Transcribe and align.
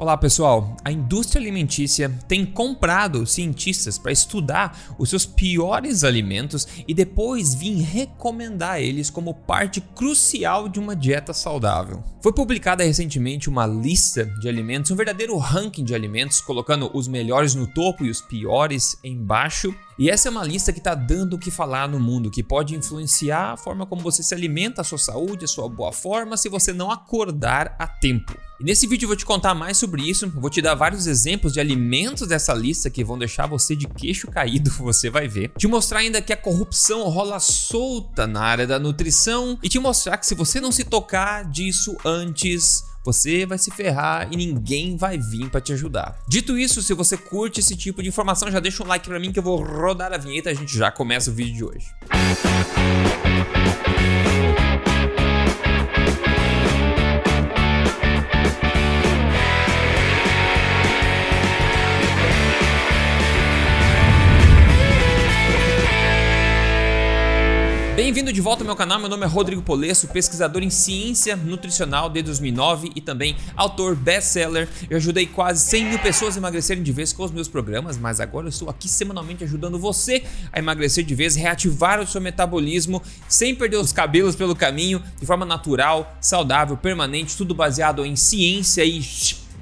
Olá 0.00 0.16
pessoal, 0.16 0.78
a 0.82 0.90
indústria 0.90 1.38
alimentícia 1.38 2.08
tem 2.26 2.46
comprado 2.46 3.26
cientistas 3.26 3.98
para 3.98 4.10
estudar 4.10 4.94
os 4.98 5.10
seus 5.10 5.26
piores 5.26 6.04
alimentos 6.04 6.66
e 6.88 6.94
depois 6.94 7.54
vir 7.54 7.82
recomendar 7.82 8.80
eles 8.80 9.10
como 9.10 9.34
parte 9.34 9.78
crucial 9.82 10.70
de 10.70 10.80
uma 10.80 10.96
dieta 10.96 11.34
saudável. 11.34 12.02
Foi 12.22 12.32
publicada 12.32 12.82
recentemente 12.82 13.50
uma 13.50 13.66
lista 13.66 14.24
de 14.24 14.48
alimentos, 14.48 14.90
um 14.90 14.96
verdadeiro 14.96 15.36
ranking 15.36 15.84
de 15.84 15.94
alimentos, 15.94 16.40
colocando 16.40 16.90
os 16.94 17.06
melhores 17.06 17.54
no 17.54 17.66
topo 17.66 18.02
e 18.02 18.08
os 18.08 18.22
piores 18.22 18.96
embaixo. 19.04 19.74
E 20.00 20.08
essa 20.08 20.28
é 20.28 20.30
uma 20.30 20.42
lista 20.42 20.72
que 20.72 20.78
está 20.78 20.94
dando 20.94 21.34
o 21.34 21.38
que 21.38 21.50
falar 21.50 21.86
no 21.86 22.00
mundo, 22.00 22.30
que 22.30 22.42
pode 22.42 22.74
influenciar 22.74 23.52
a 23.52 23.56
forma 23.58 23.84
como 23.84 24.00
você 24.00 24.22
se 24.22 24.32
alimenta, 24.32 24.80
a 24.80 24.84
sua 24.84 24.96
saúde, 24.96 25.44
a 25.44 25.48
sua 25.48 25.68
boa 25.68 25.92
forma, 25.92 26.38
se 26.38 26.48
você 26.48 26.72
não 26.72 26.90
acordar 26.90 27.76
a 27.78 27.86
tempo. 27.86 28.34
E 28.58 28.64
nesse 28.64 28.86
vídeo 28.86 29.04
eu 29.04 29.08
vou 29.08 29.16
te 29.16 29.26
contar 29.26 29.54
mais 29.54 29.76
sobre 29.76 30.00
isso, 30.00 30.26
vou 30.30 30.48
te 30.48 30.62
dar 30.62 30.74
vários 30.74 31.06
exemplos 31.06 31.52
de 31.52 31.60
alimentos 31.60 32.26
dessa 32.26 32.54
lista 32.54 32.88
que 32.88 33.04
vão 33.04 33.18
deixar 33.18 33.46
você 33.46 33.76
de 33.76 33.86
queixo 33.86 34.26
caído, 34.28 34.70
você 34.80 35.10
vai 35.10 35.28
ver. 35.28 35.52
Te 35.58 35.68
mostrar 35.68 35.98
ainda 35.98 36.22
que 36.22 36.32
a 36.32 36.36
corrupção 36.36 37.06
rola 37.10 37.38
solta 37.38 38.26
na 38.26 38.40
área 38.40 38.66
da 38.66 38.78
nutrição 38.78 39.58
e 39.62 39.68
te 39.68 39.78
mostrar 39.78 40.16
que 40.16 40.26
se 40.26 40.34
você 40.34 40.62
não 40.62 40.72
se 40.72 40.84
tocar 40.84 41.44
disso 41.44 41.94
antes, 42.06 42.84
você 43.04 43.46
vai 43.46 43.58
se 43.58 43.70
ferrar 43.70 44.28
e 44.30 44.36
ninguém 44.36 44.96
vai 44.96 45.18
vir 45.18 45.48
para 45.50 45.60
te 45.60 45.72
ajudar. 45.72 46.18
Dito 46.28 46.58
isso, 46.58 46.82
se 46.82 46.94
você 46.94 47.16
curte 47.16 47.60
esse 47.60 47.76
tipo 47.76 48.02
de 48.02 48.08
informação, 48.08 48.50
já 48.50 48.60
deixa 48.60 48.82
um 48.82 48.86
like 48.86 49.08
para 49.08 49.18
mim 49.18 49.32
que 49.32 49.38
eu 49.38 49.42
vou 49.42 49.62
rodar 49.62 50.12
a 50.12 50.18
vinheta 50.18 50.50
e 50.50 50.52
a 50.52 50.56
gente 50.56 50.76
já 50.76 50.90
começa 50.90 51.30
o 51.30 51.34
vídeo 51.34 51.54
de 51.54 51.64
hoje. 51.64 51.86
Bem-vindo 52.10 53.19
de 68.40 68.44
volta 68.44 68.62
ao 68.62 68.66
meu 68.66 68.74
canal, 68.74 68.98
meu 68.98 69.10
nome 69.10 69.26
é 69.26 69.28
Rodrigo 69.28 69.60
Polesso, 69.60 70.08
pesquisador 70.08 70.62
em 70.62 70.70
ciência 70.70 71.36
nutricional 71.36 72.08
desde 72.08 72.28
2009 72.30 72.90
e 72.96 73.00
também 73.02 73.36
autor 73.54 73.94
best-seller. 73.94 74.66
Eu 74.88 74.96
ajudei 74.96 75.26
quase 75.26 75.62
100 75.68 75.84
mil 75.84 75.98
pessoas 75.98 76.36
a 76.36 76.38
emagrecerem 76.38 76.82
de 76.82 76.90
vez 76.90 77.12
com 77.12 77.22
os 77.22 77.30
meus 77.30 77.48
programas, 77.48 77.98
mas 77.98 78.18
agora 78.18 78.46
eu 78.46 78.48
estou 78.48 78.70
aqui 78.70 78.88
semanalmente 78.88 79.44
ajudando 79.44 79.78
você 79.78 80.24
a 80.50 80.58
emagrecer 80.58 81.04
de 81.04 81.14
vez, 81.14 81.36
reativar 81.36 82.00
o 82.00 82.06
seu 82.06 82.18
metabolismo 82.18 83.02
sem 83.28 83.54
perder 83.54 83.76
os 83.76 83.92
cabelos 83.92 84.34
pelo 84.34 84.56
caminho, 84.56 85.02
de 85.20 85.26
forma 85.26 85.44
natural, 85.44 86.16
saudável, 86.18 86.78
permanente, 86.78 87.36
tudo 87.36 87.54
baseado 87.54 88.06
em 88.06 88.16
ciência 88.16 88.82
e 88.82 89.02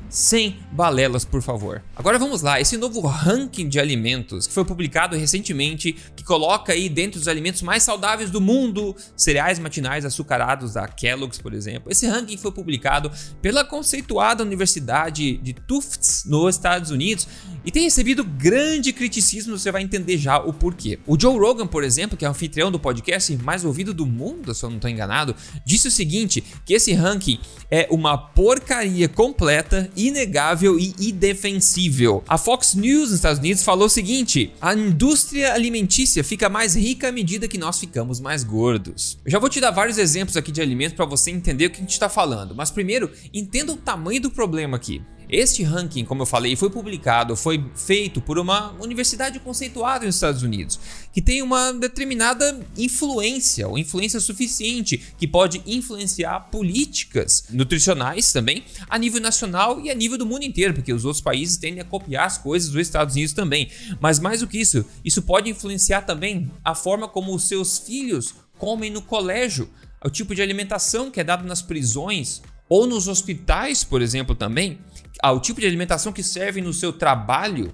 sem 0.09 0.59
balelas, 0.73 1.25
por 1.25 1.43
favor. 1.43 1.83
Agora 1.95 2.19
vamos 2.19 2.43
lá, 2.43 2.61
esse 2.61 2.77
novo 2.77 3.01
ranking 3.01 3.69
de 3.69 3.79
alimentos 3.79 4.47
que 4.47 4.53
foi 4.53 4.65
publicado 4.65 5.17
recentemente, 5.17 5.95
que 6.17 6.25
coloca 6.25 6.73
aí 6.73 6.89
dentro 6.89 7.19
dos 7.19 7.29
alimentos 7.29 7.63
mais 7.63 7.83
saudáveis 7.83 8.31
do 8.31 8.41
mundo, 8.41 8.97
cereais 9.17 9.59
matinais 9.59 10.05
açucarados 10.05 10.75
da 10.75 10.87
Kellogg's, 10.87 11.39
por 11.39 11.53
exemplo. 11.53 11.91
Esse 11.91 12.07
ranking 12.07 12.37
foi 12.37 12.53
publicado 12.53 13.11
pela 13.43 13.65
conceituada 13.65 14.43
Universidade 14.43 15.37
de 15.39 15.53
Tufts 15.53 16.25
nos 16.27 16.55
Estados 16.55 16.91
Unidos 16.91 17.29
e 17.65 17.71
tem 17.71 17.83
recebido 17.83 18.25
grande 18.25 18.93
criticismo, 18.93 19.59
você 19.59 19.71
vai 19.71 19.83
entender 19.83 20.17
já 20.17 20.39
o 20.39 20.53
porquê. 20.53 20.99
O 21.07 21.21
Joe 21.21 21.39
Rogan, 21.39 21.67
por 21.67 21.85
exemplo, 21.85 22.17
que 22.17 22.25
é 22.25 22.29
anfitrião 22.29 22.71
do 22.71 22.79
podcast 22.79 23.37
mais 23.39 23.65
ouvido 23.65 23.93
do 23.93 24.07
mundo, 24.07 24.55
se 24.55 24.65
eu 24.65 24.71
não 24.71 24.77
estou 24.77 24.91
enganado, 24.91 25.35
disse 25.65 25.89
o 25.89 25.91
seguinte, 25.91 26.43
que 26.65 26.75
esse 26.75 26.93
ranking 26.93 27.39
é 27.71 27.87
uma 27.91 28.17
porcaria 28.17 29.09
completa 29.09 29.91
inegável 29.99 30.79
e 30.79 30.95
indefensível. 31.01 32.23
A 32.29 32.39
Fox 32.39 32.75
News 32.75 33.11
nos 33.11 33.19
Estados 33.19 33.39
Unidos 33.39 33.63
falou 33.63 33.87
o 33.87 33.91
seguinte: 33.91 34.53
a 34.61 34.73
indústria 34.75 35.53
alimentícia 35.53 36.23
fica 36.23 36.49
mais 36.49 36.77
rica 36.77 37.09
à 37.09 37.13
medida 37.13 37.49
que 37.49 37.59
nós 37.59 37.79
ficamos 37.79 38.21
mais 38.21 38.45
gordos. 38.45 39.19
Eu 39.25 39.33
já 39.33 39.39
vou 39.39 39.49
te 39.49 39.61
dar 39.61 39.71
vários 39.71 39.99
exemplos 39.99 40.37
aqui 40.37 40.53
de 40.53 40.61
alimentos 40.61 40.95
para 40.95 41.05
você 41.05 41.31
entender 41.31 41.67
o 41.67 41.71
que 41.71 41.79
a 41.79 41.81
gente 41.81 41.93
está 41.93 42.09
falando, 42.09 42.55
mas 42.55 42.71
primeiro 42.71 43.11
entenda 43.35 43.73
o 43.73 43.77
tamanho 43.77 44.21
do 44.21 44.31
problema 44.31 44.77
aqui. 44.77 45.03
Este 45.29 45.63
ranking, 45.63 46.07
como 46.07 46.23
eu 46.23 46.27
falei, 46.27 46.57
foi 46.57 46.71
publicado, 46.71 47.37
foi 47.37 47.63
feito 47.77 48.19
por 48.19 48.39
uma 48.39 48.73
universidade 48.81 49.39
conceituada 49.39 50.07
nos 50.07 50.15
Estados 50.15 50.43
Unidos, 50.43 50.81
que 51.13 51.21
tem 51.21 51.43
uma 51.43 51.71
determinada 51.73 52.59
influência, 52.79 53.69
ou 53.69 53.77
influência 53.77 54.21
suficiente, 54.21 54.97
que 55.19 55.29
pode 55.29 55.61
influenciar 55.67 56.41
políticas 56.51 57.45
nutricionais 57.51 58.33
também, 58.33 58.65
a 58.89 58.99
nível 58.99 59.21
nacional 59.21 59.81
e 59.81 59.91
a 59.91 59.95
nível 59.95 60.17
do 60.17 60.25
mundo 60.25 60.45
inteiro, 60.45 60.73
porque 60.73 60.93
os 60.95 61.05
outros 61.05 61.23
países 61.23 61.59
tendem 61.59 61.81
a 61.81 61.85
copiar 61.85 62.27
as 62.27 62.39
coisas 62.39 62.71
dos 62.71 62.81
Estados 62.81 63.15
Unidos 63.15 63.35
também. 63.35 63.69
Mas 64.01 64.19
mais 64.19 64.41
do 64.41 64.47
que 64.47 64.59
isso, 64.59 64.83
isso 65.05 65.21
pode 65.21 65.51
influenciar 65.51 66.03
também 66.03 66.51
a 66.65 66.75
forma 66.75 67.07
como 67.07 67.35
os 67.35 67.47
seus 67.47 67.79
filhos 67.79 68.35
comem 68.57 68.91
no 68.91 69.03
colégio, 69.03 69.69
o 70.03 70.09
tipo 70.09 70.35
de 70.35 70.41
alimentação 70.41 71.11
que 71.11 71.21
é 71.21 71.25
dado 71.25 71.45
nas 71.45 71.61
prisões 71.61 72.41
ou 72.69 72.87
nos 72.87 73.09
hospitais, 73.09 73.83
por 73.83 74.03
exemplo, 74.03 74.35
também, 74.35 74.79
ao 75.23 75.41
tipo 75.41 75.61
de 75.61 75.67
alimentação 75.67 76.13
que 76.13 76.23
serve 76.23 76.61
no 76.61 76.73
seu 76.73 76.93
trabalho 76.93 77.73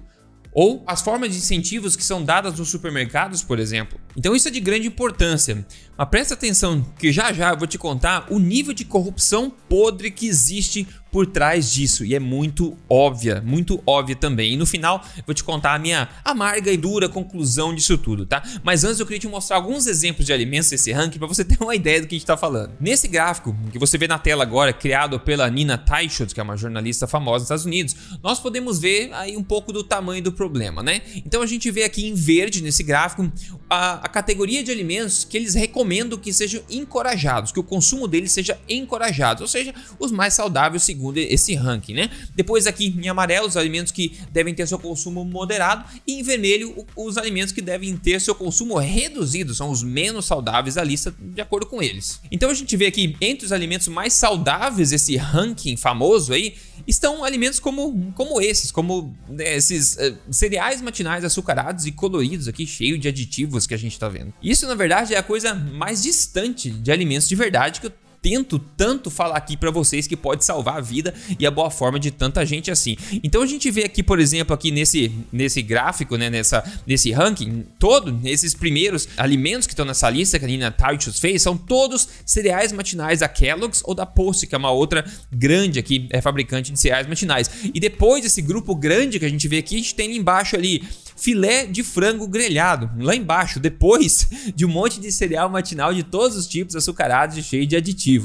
ou 0.51 0.83
as 0.87 1.01
formas 1.01 1.31
de 1.31 1.37
incentivos 1.37 1.95
que 1.95 2.03
são 2.03 2.23
dadas 2.23 2.57
nos 2.57 2.69
supermercados, 2.69 3.43
por 3.43 3.59
exemplo. 3.59 3.99
Então 4.15 4.35
isso 4.35 4.47
é 4.47 4.51
de 4.51 4.59
grande 4.59 4.87
importância. 4.87 5.65
Mas 5.97 6.09
presta 6.09 6.33
atenção 6.33 6.85
que 6.97 7.11
já 7.11 7.31
já 7.31 7.51
eu 7.51 7.57
vou 7.57 7.67
te 7.67 7.77
contar 7.77 8.27
o 8.29 8.39
nível 8.39 8.73
de 8.73 8.83
corrupção 8.83 9.51
podre 9.69 10.11
que 10.11 10.27
existe 10.27 10.87
por 11.15 11.25
trás 11.25 11.71
disso 11.71 12.03
e 12.03 12.13
é 12.13 12.19
muito 12.19 12.77
óbvia, 12.89 13.41
muito 13.45 13.81
óbvia 13.87 14.17
também. 14.17 14.53
E 14.53 14.57
no 14.57 14.65
final 14.65 15.01
vou 15.25 15.33
te 15.33 15.45
contar 15.45 15.73
a 15.73 15.79
minha 15.79 16.09
amarga 16.25 16.69
e 16.69 16.75
dura 16.75 17.07
conclusão 17.07 17.73
disso 17.73 17.97
tudo, 17.97 18.25
tá? 18.25 18.43
Mas 18.63 18.83
antes 18.83 18.99
eu 18.99 19.05
queria 19.05 19.19
te 19.21 19.27
mostrar 19.29 19.55
alguns 19.55 19.87
exemplos 19.87 20.25
de 20.25 20.33
alimentos 20.33 20.69
desse 20.69 20.91
ranking 20.91 21.17
para 21.17 21.27
você 21.27 21.45
ter 21.45 21.57
uma 21.61 21.73
ideia 21.73 22.01
do 22.01 22.07
que 22.07 22.15
a 22.15 22.17
gente 22.17 22.23
está 22.23 22.35
falando. 22.35 22.73
Nesse 22.81 23.07
gráfico 23.07 23.55
que 23.71 23.79
você 23.79 23.97
vê 23.97 24.09
na 24.09 24.19
tela 24.19 24.43
agora, 24.43 24.73
criado 24.73 25.17
pela 25.17 25.49
Nina 25.49 25.77
Teicholz, 25.77 26.33
que 26.33 26.39
é 26.41 26.43
uma 26.43 26.57
jornalista 26.57 27.07
famosa 27.07 27.35
nos 27.35 27.43
Estados 27.43 27.65
Unidos, 27.65 27.95
nós 28.21 28.37
podemos 28.41 28.77
ver 28.77 29.13
aí 29.13 29.37
um 29.37 29.43
pouco 29.43 29.71
do 29.71 29.85
tamanho 29.85 30.21
do 30.21 30.33
problema, 30.33 30.83
né? 30.83 31.01
Então 31.25 31.41
a 31.41 31.45
gente 31.45 31.71
vê 31.71 31.83
aqui 31.83 32.05
em 32.05 32.13
verde 32.13 32.61
nesse 32.61 32.83
gráfico 32.83 33.31
a, 33.69 34.04
a 34.05 34.07
categoria 34.07 34.63
de 34.63 34.69
alimentos 34.69 35.23
que 35.23 35.35
eles 35.35 35.55
recomendam 35.55 36.19
que 36.19 36.31
sejam 36.31 36.61
encorajados, 36.69 37.51
que 37.51 37.59
o 37.59 37.63
consumo 37.63 38.07
deles 38.07 38.31
seja 38.31 38.55
encorajado, 38.69 39.41
ou 39.41 39.47
seja, 39.47 39.73
os 39.99 40.11
mais 40.11 40.35
saudáveis 40.35 40.83
segundo 40.83 41.17
esse 41.17 41.55
ranking, 41.55 41.95
né? 41.95 42.11
Depois 42.35 42.67
aqui 42.67 42.95
em 43.01 43.09
amarelo 43.09 43.47
os 43.47 43.57
alimentos 43.57 43.91
que 43.91 44.15
devem 44.31 44.53
ter 44.53 44.67
seu 44.67 44.77
consumo 44.77 45.25
moderado 45.25 45.85
e 46.05 46.19
em 46.19 46.21
vermelho 46.21 46.85
os 46.95 47.17
alimentos 47.17 47.51
que 47.51 47.61
devem 47.63 47.97
ter 47.97 48.21
seu 48.21 48.35
consumo 48.35 48.77
reduzido, 48.77 49.55
são 49.55 49.71
os 49.71 49.81
menos 49.81 50.25
saudáveis 50.25 50.75
da 50.75 50.83
lista 50.83 51.11
de 51.19 51.41
acordo 51.41 51.65
com 51.65 51.81
eles. 51.81 52.21
Então 52.31 52.51
a 52.51 52.53
gente 52.53 52.77
vê 52.77 52.85
aqui 52.85 53.17
entre 53.19 53.47
os 53.47 53.51
alimentos 53.51 53.87
mais 53.87 54.13
saudáveis 54.13 54.91
esse 54.91 55.17
ranking 55.17 55.75
famoso 55.77 56.31
aí 56.31 56.53
estão 56.87 57.23
alimentos 57.23 57.59
como, 57.59 58.11
como 58.13 58.39
esses, 58.39 58.71
como 58.71 59.15
né, 59.27 59.55
esses 59.55 59.95
uh, 59.95 60.15
cereais 60.29 60.81
matinais 60.81 61.23
açucarados 61.23 61.85
e 61.85 61.91
coloridos 61.91 62.47
aqui, 62.47 62.67
cheio 62.67 62.97
de 62.97 63.07
aditivos 63.07 63.65
que 63.65 63.73
a 63.73 63.77
gente 63.77 63.94
está 63.95 64.09
vendo. 64.09 64.33
Isso 64.41 64.67
na 64.67 64.75
verdade 64.75 65.13
é 65.13 65.17
a 65.17 65.23
coisa 65.23 65.53
mais 65.53 66.03
distante 66.03 66.69
de 66.69 66.91
alimentos 66.91 67.27
de 67.27 67.35
verdade 67.35 67.79
que 67.81 67.87
eu 67.87 67.93
tento 68.25 68.57
tanto 68.57 69.11
falar 69.11 69.37
aqui 69.37 69.55
para 69.55 69.69
vocês 69.69 70.07
que 70.07 70.17
pode 70.17 70.43
salvar 70.43 70.77
a 70.77 70.81
vida 70.81 71.13
e 71.39 71.45
a 71.45 71.51
boa 71.51 71.69
forma 71.69 71.99
de 71.99 72.09
tanta 72.09 72.43
gente 72.43 72.71
assim. 72.71 72.97
Então 73.23 73.43
a 73.43 73.45
gente 73.45 73.69
vê 73.69 73.83
aqui, 73.83 74.01
por 74.01 74.19
exemplo, 74.19 74.51
aqui 74.51 74.71
nesse, 74.71 75.11
nesse 75.31 75.61
gráfico, 75.61 76.17
né, 76.17 76.27
nessa, 76.27 76.63
nesse 76.87 77.11
ranking 77.11 77.63
todo, 77.77 78.19
esses 78.23 78.55
primeiros 78.55 79.07
alimentos 79.15 79.67
que 79.67 79.73
estão 79.73 79.85
nessa 79.85 80.09
lista 80.09 80.39
que 80.39 80.45
a 80.45 80.47
Nina 80.47 80.71
Titus 80.71 81.19
fez, 81.19 81.43
são 81.43 81.55
todos 81.55 82.09
cereais 82.25 82.71
matinais 82.71 83.19
da 83.19 83.29
Kellogg's 83.29 83.83
ou 83.85 83.93
da 83.93 84.07
Post, 84.07 84.47
que 84.47 84.55
é 84.55 84.57
uma 84.57 84.71
outra 84.71 85.05
grande 85.31 85.77
aqui, 85.77 86.07
é 86.09 86.19
fabricante 86.19 86.71
de 86.71 86.79
cereais 86.79 87.05
matinais. 87.05 87.47
E 87.75 87.79
depois 87.79 88.23
desse 88.23 88.41
grupo 88.41 88.73
grande 88.73 89.19
que 89.19 89.25
a 89.25 89.29
gente 89.29 89.47
vê 89.47 89.59
aqui, 89.59 89.75
a 89.75 89.77
gente 89.77 89.93
tem 89.93 90.17
embaixo 90.17 90.55
ali 90.55 90.81
filé 91.15 91.65
de 91.65 91.81
frango 91.81 92.27
grelhado, 92.27 92.91
lá 92.99 93.15
embaixo, 93.15 93.59
depois 93.59 94.27
de 94.53 94.65
um 94.65 94.69
monte 94.69 94.99
de 94.99 95.11
cereal 95.11 95.49
matinal 95.49 95.93
de 95.93 96.03
todos 96.03 96.35
os 96.35 96.47
tipos, 96.47 96.75
açucarados 96.75 97.37
e 97.37 97.43
cheio 97.43 97.65
de 97.65 97.75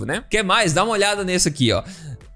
né? 0.07 0.25
Quer 0.31 0.43
mais? 0.43 0.73
Dá 0.73 0.85
uma 0.85 0.93
olhada 0.93 1.25
nesse 1.25 1.49
aqui, 1.49 1.73
ó. 1.73 1.83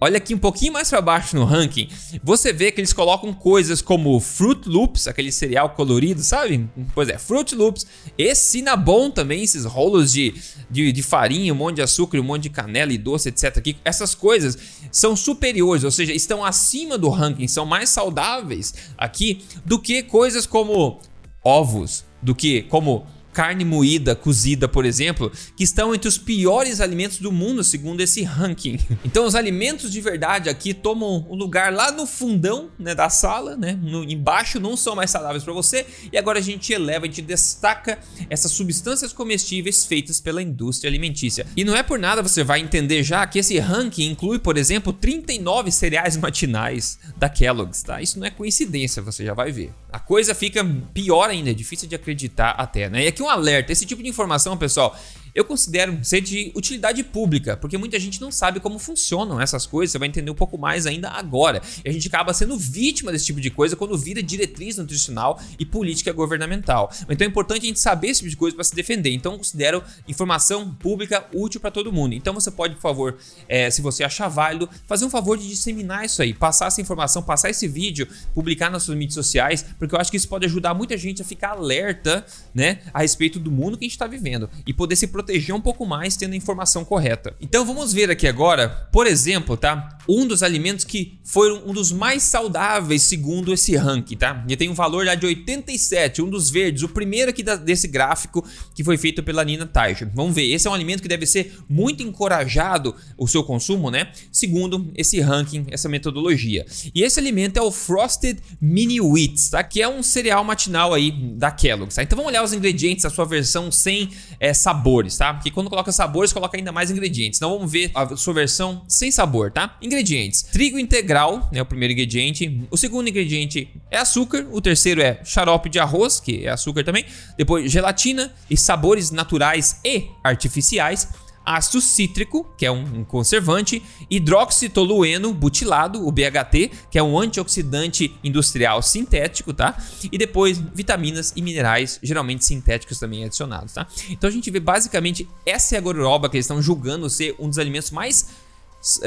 Olha 0.01 0.19
aqui 0.19 0.35
um 0.35 0.39
pouquinho 0.39 0.73
mais 0.73 0.91
para 0.91 1.01
baixo 1.01 1.35
no 1.35 1.45
ranking, 1.45 1.89
você 2.23 2.53
vê 2.53 2.71
que 2.71 2.79
eles 2.79 2.93
colocam 2.93 3.33
coisas 3.33 3.81
como 3.81 4.21
Fruit 4.21 4.69
Loops, 4.69 5.09
aquele 5.09 5.33
cereal 5.33 5.71
colorido, 5.71 6.23
sabe? 6.23 6.69
Pois 6.95 7.09
é, 7.09 7.17
Fruit 7.17 7.55
Loops, 7.55 7.87
e 8.19 8.35
Cinnabon 8.35 9.11
também, 9.11 9.43
esses 9.43 9.65
rolos 9.65 10.13
de, 10.13 10.35
de, 10.69 10.93
de, 10.93 11.03
farinha, 11.03 11.55
um 11.55 11.57
monte 11.57 11.77
de 11.77 11.83
açúcar, 11.83 12.19
um 12.19 12.25
monte 12.25 12.43
de 12.43 12.51
canela 12.51 12.93
e 12.93 12.99
doce, 12.99 13.31
etc. 13.31 13.57
Aqui, 13.57 13.79
essas 13.83 14.15
coisas 14.15 14.59
são 14.93 15.17
superiores, 15.17 15.85
ou 15.85 15.91
seja, 15.91 16.13
estão 16.13 16.45
acima 16.45 16.99
do 16.99 17.09
ranking, 17.09 17.49
são 17.49 17.65
mais 17.65 17.89
saudáveis 17.89 18.75
aqui 18.99 19.43
do 19.65 19.79
que 19.79 20.03
coisas 20.03 20.45
como 20.45 21.01
ovos, 21.43 22.05
do 22.21 22.35
que 22.35 22.63
como 22.65 23.07
carne 23.35 23.65
moída, 23.65 24.15
cozida, 24.15 24.69
por 24.69 24.87
exemplo, 24.87 25.31
que 25.57 25.65
estão 25.65 25.93
entre 25.93 26.09
os 26.09 26.17
piores 26.17 26.81
alimentos 26.81 27.19
do 27.19 27.33
mundo, 27.33 27.65
segundo 27.65 28.01
esse 28.01 28.23
ranking. 28.23 28.79
Então, 29.05 29.27
os 29.27 29.35
alimentos 29.35 29.93
de 29.93 30.01
verdade 30.01 30.49
aqui 30.49 30.73
tomam 30.73 31.27
um 31.29 31.35
lugar 31.35 31.73
lá 31.73 31.93
no 31.93 32.07
fundão 32.07 32.71
né, 32.79 32.95
da 32.95 33.09
sala, 33.09 33.57
né? 33.57 33.79
No, 33.81 34.03
embaixo 34.03 34.59
não 34.59 34.77
são 34.77 34.97
mais 34.97 35.11
saudáveis 35.11 35.45
para 35.45 35.53
você. 35.53 35.87
E 36.13 36.17
agora 36.17 36.39
a 36.39 36.43
gente 36.43 36.73
eleva, 36.73 37.05
a 37.05 37.09
gente 37.09 37.23
destaca 37.23 37.99
essas 38.31 38.53
substâncias 38.53 39.13
comestíveis 39.13 39.85
feitas 39.85 40.21
pela 40.21 40.43
indústria 40.43 40.89
alimentícia. 40.89 41.47
E 41.57 41.65
não 41.65 41.77
é 41.77 41.83
por 41.83 41.99
nada 41.99 42.23
você 42.23 42.43
vai 42.43 42.61
entender 42.61 43.03
já 43.03 43.27
que 43.27 43.39
esse 43.39 43.59
ranking 43.59 44.11
inclui, 44.11 44.39
por 44.39 44.57
exemplo, 44.57 44.93
39 44.93 45.71
cereais 45.71 46.17
matinais 46.17 46.99
da 47.17 47.29
Kellogg's, 47.29 47.83
tá? 47.83 48.01
Isso 48.01 48.19
não 48.19 48.27
é 48.27 48.31
coincidência, 48.31 49.03
você 49.03 49.25
já 49.25 49.35
vai 49.35 49.53
ver. 49.53 49.73
A 49.95 50.01
coisa 50.01 50.35
fica 50.35 50.67
pior 50.93 51.31
ainda, 51.31 51.51
é 51.51 51.55
difícil 51.55 51.89
de 51.89 51.95
acreditar 51.95 52.51
até, 52.59 52.91
né? 52.91 53.05
E 53.05 53.07
aqui 53.07 53.23
um 53.23 53.29
alerta, 53.29 53.71
esse 53.71 53.87
tipo 53.87 54.03
de 54.03 54.09
informação, 54.09 54.57
pessoal, 54.57 54.99
eu 55.35 55.45
considero 55.45 55.99
ser 56.03 56.21
de 56.21 56.53
utilidade 56.55 57.03
pública, 57.03 57.57
porque 57.57 57.77
muita 57.77 57.99
gente 57.99 58.21
não 58.21 58.31
sabe 58.31 58.61
como 58.61 58.79
funcionam 58.79 59.41
essas 59.41 59.67
coisas, 59.67 59.91
você 59.91 59.99
vai 59.99 60.07
entender 60.07 60.31
um 60.31 60.35
pouco 60.35 60.57
mais 60.57 60.87
ainda 60.87 61.11
agora. 61.11 61.61
E 61.85 61.89
a 61.89 61.93
gente 61.93 62.07
acaba 62.07 62.33
sendo 62.33 62.57
vítima 62.57 63.11
desse 63.11 63.27
tipo 63.27 63.41
de 63.41 63.51
coisa 63.51 63.75
quando 63.75 63.99
vira 63.99 64.23
diretriz 64.23 64.77
nutricional 64.77 65.41
e 65.59 65.67
política 65.67 66.13
governamental. 66.13 66.91
Então 67.09 67.27
é 67.27 67.29
importante 67.29 67.65
a 67.65 67.67
gente 67.67 67.81
saber 67.81 68.09
esse 68.09 68.21
tipo 68.21 68.31
de 68.31 68.37
coisa 68.37 68.55
para 68.55 68.65
se 68.65 68.75
defender. 68.75 69.11
Então 69.11 69.37
considero 69.37 69.83
informação 70.07 70.73
pública 70.73 71.27
útil 71.35 71.61
para 71.61 71.71
todo 71.71 71.93
mundo. 71.93 72.15
Então 72.15 72.33
você 72.33 72.51
pode, 72.51 72.77
por 72.77 72.83
favor, 72.83 73.19
é, 73.49 73.69
se 73.71 73.83
você 73.83 74.05
achar 74.05 74.29
válido, 74.29 74.69
fazer 74.87 75.05
um 75.05 75.11
favor 75.11 75.37
de 75.37 75.49
disseminar 75.49 76.05
isso 76.05 76.23
aí, 76.23 76.33
passar 76.33 76.69
essa 76.69 76.81
informação, 76.81 77.23
passar 77.23 77.51
esse 77.51 77.67
vídeo, 77.67 78.07
publicar 78.33 78.71
nas 78.71 78.85
suas 78.85 78.97
mídias 78.97 79.15
sociais, 79.15 79.67
porque 79.79 79.95
eu 79.95 79.99
acho 79.99 80.13
que 80.13 80.17
isso 80.17 80.29
pode 80.29 80.47
ajudar 80.47 80.75
muita 80.75 80.97
gente 80.97 81.23
a 81.23 81.25
ficar 81.25 81.51
alerta, 81.51 82.25
né, 82.55 82.81
a 82.93 83.01
respeito 83.01 83.41
do 83.41 83.51
mundo 83.51 83.77
que 83.77 83.85
a 83.85 83.89
gente 83.89 83.93
está 83.93 84.07
vivendo 84.07 84.49
e 84.65 84.73
poder 84.73 84.95
se 84.95 85.09
proteger 85.09 85.24
proteger 85.25 85.55
um 85.55 85.61
pouco 85.61 85.87
mais 85.87 86.17
tendo 86.17 86.35
a 86.35 86.37
informação 86.37 86.85
correta. 86.85 87.35
Então 87.41 87.65
vamos 87.65 87.93
ver 87.93 88.11
aqui 88.11 88.27
agora, 88.27 88.69
por 88.93 89.07
exemplo, 89.07 89.57
tá? 89.57 89.99
Um 90.07 90.27
dos 90.27 90.43
alimentos 90.43 90.85
que 90.85 91.19
foram 91.25 91.63
um 91.67 91.73
dos 91.73 91.91
mais 91.91 92.23
saudáveis 92.23 93.03
segundo 93.03 93.53
esse 93.53 93.75
ranking, 93.75 94.17
tá? 94.17 94.45
E 94.47 94.57
tem 94.57 94.69
um 94.69 94.75
valor 94.75 95.07
lá 95.07 95.15
de 95.15 95.25
87, 95.25 96.21
um 96.21 96.29
dos 96.29 96.51
verdes, 96.51 96.83
o 96.83 96.89
primeiro 96.89 97.31
aqui 97.31 97.43
da, 97.43 97.57
desse 97.57 97.89
gráfico 97.89 98.45
que 98.75 98.85
foi 98.85 98.99
feito 98.99 99.23
pela 99.23 99.45
Nina 99.45 99.67
Teicher. 99.67 100.11
Vamos 100.15 100.35
ver, 100.35 100.53
esse 100.53 100.67
é 100.67 100.71
um 100.71 100.75
alimento 100.75 101.03
que 101.03 101.09
deve 101.09 101.27
ser 101.27 101.59
muito 101.69 102.03
encorajado 102.03 102.95
o 103.17 103.27
seu 103.27 103.43
consumo, 103.43 103.91
né? 103.91 104.13
Segundo 104.31 104.93
esse 104.95 105.21
ranking, 105.21 105.67
essa 105.71 105.89
metodologia. 105.89 106.67
E 106.95 107.03
esse 107.03 107.19
alimento 107.19 107.57
é 107.57 107.63
o 107.63 107.71
Frosted 107.71 108.39
Mini 108.61 109.01
Wheats, 109.01 109.49
tá? 109.49 109.65
Que 109.65 109.81
é 109.81 109.89
um 109.89 110.03
cereal 110.03 110.45
matinal 110.45 110.93
aí 110.93 111.11
da 111.11 111.51
Kellogg's, 111.51 111.95
tá? 111.95 112.03
Então 112.03 112.17
vamos 112.17 112.31
olhar 112.31 112.45
os 112.45 112.53
ingredientes 112.53 113.05
da 113.05 113.11
sua 113.11 113.25
versão 113.25 113.73
sem 113.73 114.11
é, 114.39 114.53
sabores 114.53 115.14
sabores, 115.15 115.19
tá? 115.19 115.35
Porque 115.35 115.51
quando 115.51 115.71
coloca 115.71 115.93
sabores, 115.93 116.33
coloca 116.33 116.57
ainda 116.57 116.73
mais 116.73 116.91
ingredientes. 116.91 117.39
Então 117.39 117.51
vamos 117.51 117.71
ver 117.71 117.91
a 117.95 118.17
sua 118.17 118.35
versão 118.35 118.85
sem 118.89 119.11
sabor, 119.11 119.51
tá? 119.51 119.77
Ingredientes: 119.81 120.43
trigo 120.43 120.79
integral, 120.79 121.49
né, 121.53 121.63
o 121.63 121.67
primeiro 121.67 121.93
ingrediente. 121.93 122.63
O 122.71 122.77
segundo 122.77 123.09
ingrediente 123.09 123.69
é 123.91 123.99
açúcar, 123.99 124.47
o 124.51 124.61
terceiro 124.61 125.01
é 125.01 125.21
xarope 125.25 125.69
de 125.69 125.79
arroz, 125.79 126.21
que 126.21 126.47
é 126.47 126.51
açúcar 126.51 126.85
também. 126.85 127.05
Depois 127.37 127.71
gelatina 127.71 128.33
e 128.51 128.57
sabores 128.57 129.11
naturais 129.11 129.81
e 129.85 130.05
artificiais 130.23 131.09
ácido 131.45 131.81
cítrico, 131.81 132.47
que 132.57 132.65
é 132.65 132.71
um 132.71 133.05
conservante, 133.05 133.83
hidroxitolueno 134.11 135.33
butilado, 135.33 136.07
o 136.07 136.11
BHT, 136.11 136.71
que 136.91 136.99
é 136.99 137.03
um 137.03 137.19
antioxidante 137.19 138.17
industrial 138.25 138.83
sintético, 138.83 139.53
tá? 139.53 139.77
E 140.11 140.17
depois 140.17 140.59
vitaminas 140.59 141.33
e 141.37 141.43
minerais, 141.43 141.99
geralmente 142.03 142.45
sintéticos 142.45 142.99
também 142.99 143.25
adicionados, 143.25 143.75
tá? 143.75 143.87
Então 144.09 144.29
a 144.29 144.33
gente 144.33 144.51
vê 144.51 144.61
basicamente 144.61 145.29
essa 145.45 145.75
é 145.75 145.79
a 145.79 145.81
gororoba 145.81 146.29
que 146.29 146.37
eles 146.37 146.47
estão 146.47 146.63
julgando 146.63 147.09
ser 147.11 147.35
um 147.39 147.49
dos 147.49 147.59
alimentos 147.59 147.91
mais 147.91 148.44